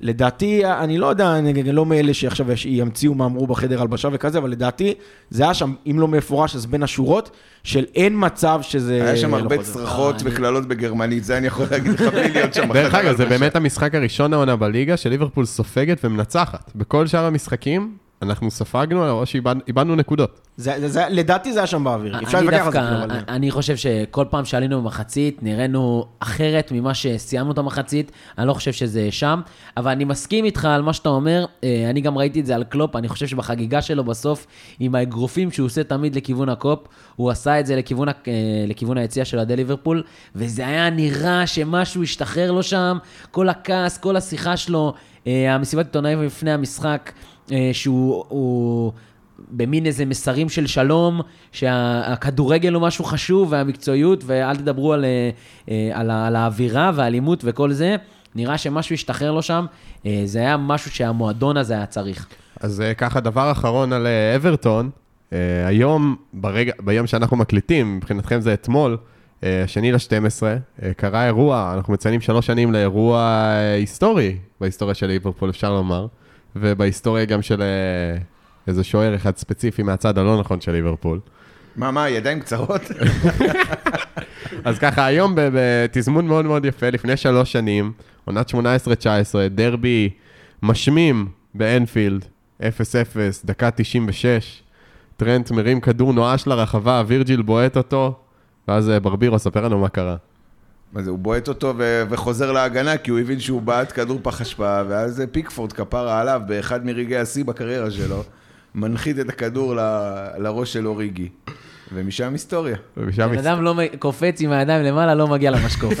לדעתי, 0.00 0.66
אני 0.66 0.98
לא 0.98 1.06
יודע, 1.06 1.38
אני 1.38 1.72
לא 1.72 1.86
מאלה 1.86 2.14
שעכשיו 2.14 2.46
ימציאו 2.64 3.14
מה 3.14 3.24
אמרו 3.24 3.46
בחדר 3.46 3.80
הלבשה 3.80 4.08
וכזה, 4.12 4.38
אבל 4.38 4.50
לדעתי, 4.50 4.94
זה 5.30 5.42
היה 5.42 5.54
שם, 5.54 5.74
אם 5.90 6.00
לא 6.00 6.08
מפורש, 6.08 6.56
אז 6.56 6.66
בין 6.66 6.82
השורות, 6.82 7.30
של 7.64 7.84
אין 7.94 8.12
מצב 8.16 8.58
שזה... 8.62 9.04
היה 9.04 9.16
שם 9.16 9.30
לא 9.30 9.36
הרבה. 9.36 9.58
צרחות 9.62 10.14
אה, 10.14 10.20
וקללות 10.24 10.66
בגרמנית, 10.68 11.24
זה 11.24 11.36
אני 11.36 11.46
יכול 11.46 11.66
להגיד 11.70 11.92
לך 11.92 12.00
בלי 12.00 12.30
להיות 12.30 12.54
שם 12.54 12.72
דרך 12.72 12.94
בחדר 12.94 13.00
אגב, 13.00 13.16
זה 13.16 13.22
הלבשה. 13.22 13.38
באמת 13.38 13.56
המשחק 13.56 13.94
הראשון 13.94 14.32
העונה 14.32 14.56
בליגה 14.56 14.96
שליברפול 14.96 15.44
סופגת 15.44 16.04
ומנצחת. 16.04 16.72
בכל 16.74 17.06
שאר 17.06 17.24
המשחקים, 17.24 17.96
אנחנו 18.22 18.50
ספגנו 18.50 19.10
או 19.10 19.26
שאיבדנו 19.26 19.96
נקודות. 19.96 20.40
זה, 20.56 20.74
זה, 20.80 20.88
זה, 20.88 21.02
לדעתי 21.10 21.52
זה 21.52 21.58
היה 21.58 21.66
שם 21.66 21.84
באוויר. 21.84 22.22
אפשר 22.22 22.38
אני 22.38 22.46
להתווכח 22.46 22.66
על 22.66 22.72
זה, 22.72 22.80
דווקא, 22.80 23.00
כאילו, 23.00 23.04
אבל... 23.04 23.34
אני 23.34 23.50
חושב 23.50 23.76
שכל 23.76 24.24
פעם 24.30 24.44
שעלינו 24.44 24.82
במחצית, 24.82 25.42
נראינו 25.42 26.06
אחרת 26.20 26.72
ממה 26.72 26.94
שסיימנו 26.94 27.52
את 27.52 27.58
המחצית, 27.58 28.12
אני 28.38 28.46
לא 28.46 28.54
חושב 28.54 28.72
שזה 28.72 29.08
שם, 29.10 29.40
אבל 29.76 29.90
אני 29.90 30.04
מסכים 30.04 30.44
איתך 30.44 30.64
על 30.64 30.82
מה 30.82 30.92
שאתה 30.92 31.08
אומר, 31.08 31.44
אה, 31.64 31.86
אני 31.90 32.00
גם 32.00 32.18
ראיתי 32.18 32.40
את 32.40 32.46
זה 32.46 32.54
על 32.54 32.64
קלופ, 32.64 32.96
אני 32.96 33.08
חושב 33.08 33.26
שבחגיגה 33.26 33.82
שלו 33.82 34.04
בסוף, 34.04 34.46
עם 34.80 34.94
האגרופים 34.94 35.50
שהוא 35.50 35.66
עושה 35.66 35.84
תמיד 35.84 36.16
לכיוון 36.16 36.48
הקופ, 36.48 36.78
הוא 37.16 37.30
עשה 37.30 37.60
את 37.60 37.66
זה 37.66 37.76
לכיוון, 37.76 38.08
אה, 38.08 38.14
לכיוון 38.66 38.98
היציאה 38.98 39.24
של 39.24 39.36
אוהדי 39.36 39.56
ליברפול, 39.56 40.02
וזה 40.34 40.66
היה 40.66 40.90
נראה 40.90 41.46
שמשהו 41.46 42.02
השתחרר 42.02 42.52
לו 42.52 42.62
שם, 42.62 42.98
כל 43.30 43.48
הכעס, 43.48 43.98
כל 43.98 44.16
השיחה 44.16 44.56
שלו, 44.56 44.94
אה, 45.26 45.54
המסיבת 45.54 45.86
עיתונאים 45.86 46.22
לפני 46.22 46.52
המשחק, 46.52 47.12
שהוא... 47.72 48.24
הוא... 48.28 48.92
במין 49.50 49.86
איזה 49.86 50.04
מסרים 50.04 50.48
של 50.48 50.66
שלום, 50.66 51.20
שהכדורגל 51.52 52.74
הוא 52.74 52.82
משהו 52.82 53.04
חשוב 53.04 53.52
והמקצועיות, 53.52 54.22
ואל 54.26 54.56
תדברו 54.56 54.92
על, 54.92 55.04
אה, 55.04 55.30
אה, 55.68 55.90
על, 55.94 56.10
על 56.10 56.36
האווירה 56.36 56.90
והאלימות 56.94 57.40
וכל 57.44 57.72
זה. 57.72 57.96
נראה 58.34 58.58
שמשהו 58.58 58.94
השתחרר 58.94 59.32
לו 59.32 59.42
שם, 59.42 59.66
אה, 60.06 60.22
זה 60.24 60.38
היה 60.38 60.56
משהו 60.56 60.90
שהמועדון 60.90 61.56
הזה 61.56 61.74
היה 61.74 61.86
צריך. 61.86 62.26
אז 62.60 62.80
אה, 62.80 62.94
ככה, 62.94 63.20
דבר 63.20 63.52
אחרון 63.52 63.92
על 63.92 64.06
אה, 64.06 64.36
אברטון, 64.36 64.90
אה, 65.32 65.66
היום, 65.66 66.16
ברגע, 66.32 66.72
ביום 66.80 67.06
שאנחנו 67.06 67.36
מקליטים, 67.36 67.96
מבחינתכם 67.96 68.40
זה 68.40 68.54
אתמול, 68.54 68.96
אה, 69.44 69.62
השני 69.64 69.92
ל-12, 69.92 70.42
אה, 70.82 70.94
קרה 70.94 71.26
אירוע, 71.26 71.72
אנחנו 71.76 71.92
מציינים 71.92 72.20
שלוש 72.20 72.46
שנים 72.46 72.72
לאירוע 72.72 73.18
אה, 73.18 73.74
היסטורי 73.74 74.36
בהיסטוריה 74.60 74.94
של 74.94 75.06
ליברפול, 75.06 75.50
אפשר 75.50 75.72
לומר, 75.72 76.06
ובהיסטוריה 76.56 77.24
גם 77.24 77.42
של 77.42 77.62
אה, 77.62 78.18
איזה 78.66 78.84
שוער 78.84 79.14
אחד 79.14 79.36
ספציפי 79.36 79.82
מהצד 79.82 80.18
הלא 80.18 80.40
נכון 80.40 80.60
של 80.60 80.72
ליברפול. 80.72 81.20
מה, 81.76 81.90
מה, 81.90 82.08
ידיים 82.08 82.40
קצרות? 82.40 82.82
אז 84.64 84.78
ככה, 84.78 85.06
היום 85.06 85.34
בתזמון 85.36 86.26
מאוד 86.26 86.44
מאוד 86.44 86.64
יפה, 86.64 86.90
לפני 86.90 87.16
שלוש 87.16 87.52
שנים, 87.52 87.92
עונת 88.24 88.50
18-19, 88.50 88.54
דרבי 89.50 90.10
משמים 90.62 91.28
באנפילד, 91.54 92.24
0-0, 92.60 92.64
דקה 93.44 93.70
96, 93.70 94.62
טרנט 95.16 95.50
מרים 95.50 95.80
כדור 95.80 96.12
נואש 96.12 96.46
לרחבה, 96.46 97.02
וירג'יל 97.06 97.42
בועט 97.42 97.76
אותו, 97.76 98.18
ואז 98.68 98.90
אה, 98.90 99.00
ברבירו, 99.00 99.38
ספר 99.38 99.64
לנו 99.64 99.78
מה 99.78 99.88
קרה. 99.88 100.16
מה 100.92 101.02
זה, 101.02 101.10
הוא 101.10 101.18
בועט 101.18 101.48
אותו 101.48 101.74
ו- 101.78 102.02
וחוזר 102.10 102.52
להגנה, 102.52 102.96
כי 102.96 103.10
הוא 103.10 103.18
הבין 103.18 103.40
שהוא 103.40 103.62
בעט 103.62 103.92
כדור 103.94 104.20
פח 104.22 104.40
אשפה, 104.40 104.80
ואז 104.88 105.22
פיקפורד 105.32 105.72
כפרה 105.72 106.20
עליו 106.20 106.40
באחד 106.46 106.86
מרגעי 106.86 107.18
השיא 107.18 107.44
בקריירה 107.44 107.90
שלו, 107.90 108.22
מנחית 108.74 109.18
את 109.18 109.28
הכדור 109.28 109.76
ל- 109.76 109.80
לראש 110.38 110.72
של 110.72 110.86
אוריגי. 110.86 111.28
ומשם 111.94 112.32
היסטוריה. 112.32 112.76
ומשם 112.96 113.28
בן 113.28 113.38
הסת- 113.38 113.46
אדם 113.46 113.62
לא 113.62 113.74
קופץ 113.98 114.40
עם 114.40 114.50
הידיים 114.52 114.82
למעלה, 114.84 115.14
לא 115.14 115.26
מגיע 115.26 115.50
למשקוף. 115.50 115.92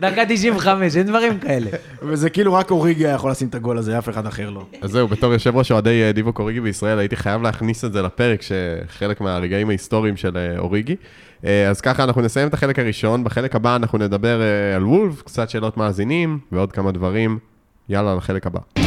דקה 0.00 0.22
95, 0.28 0.96
אין 0.96 1.06
דברים 1.06 1.38
כאלה. 1.38 1.70
וזה 2.02 2.30
כאילו 2.30 2.54
רק 2.54 2.70
אוריגי 2.70 3.06
היה 3.06 3.14
יכול 3.14 3.30
לשים 3.30 3.48
את 3.48 3.54
הגול 3.54 3.78
הזה, 3.78 3.98
אף 3.98 4.08
אחד 4.08 4.26
אחר 4.26 4.50
לא. 4.50 4.66
אז 4.80 4.90
זהו, 4.90 5.08
בתור 5.08 5.32
יושב 5.32 5.56
ראש 5.56 5.72
אוהדי 5.72 6.02
אה, 6.02 6.12
דיבו 6.12 6.32
קוריגי 6.32 6.60
בישראל, 6.60 6.98
הייתי 6.98 7.16
חייב 7.16 7.42
להכניס 7.42 7.84
את 7.84 7.92
זה 7.92 8.02
לפרק, 8.02 8.40
שחלק 8.42 9.20
מהרגעים 9.20 9.68
ההיסטוריים 9.68 10.16
של 10.16 10.36
אה, 10.36 10.58
אוריגי. 10.58 10.96
אה, 11.44 11.68
אז 11.70 11.80
ככה, 11.80 12.04
אנחנו 12.04 12.22
נסיים 12.22 12.48
את 12.48 12.54
החלק 12.54 12.78
הראשון, 12.78 13.24
בחלק 13.24 13.54
הבא 13.54 13.76
אנחנו 13.76 13.98
נדבר 13.98 14.40
על 14.76 14.84
וולף, 14.84 15.22
קצת 15.22 15.50
שאלות 15.50 15.76
מאזינים 15.76 16.38
ועוד 16.52 16.72
כמה 16.72 16.92
דברים. 16.92 17.38
יאללה, 17.88 18.14
לחלק 18.14 18.46
הבא. 18.46 18.83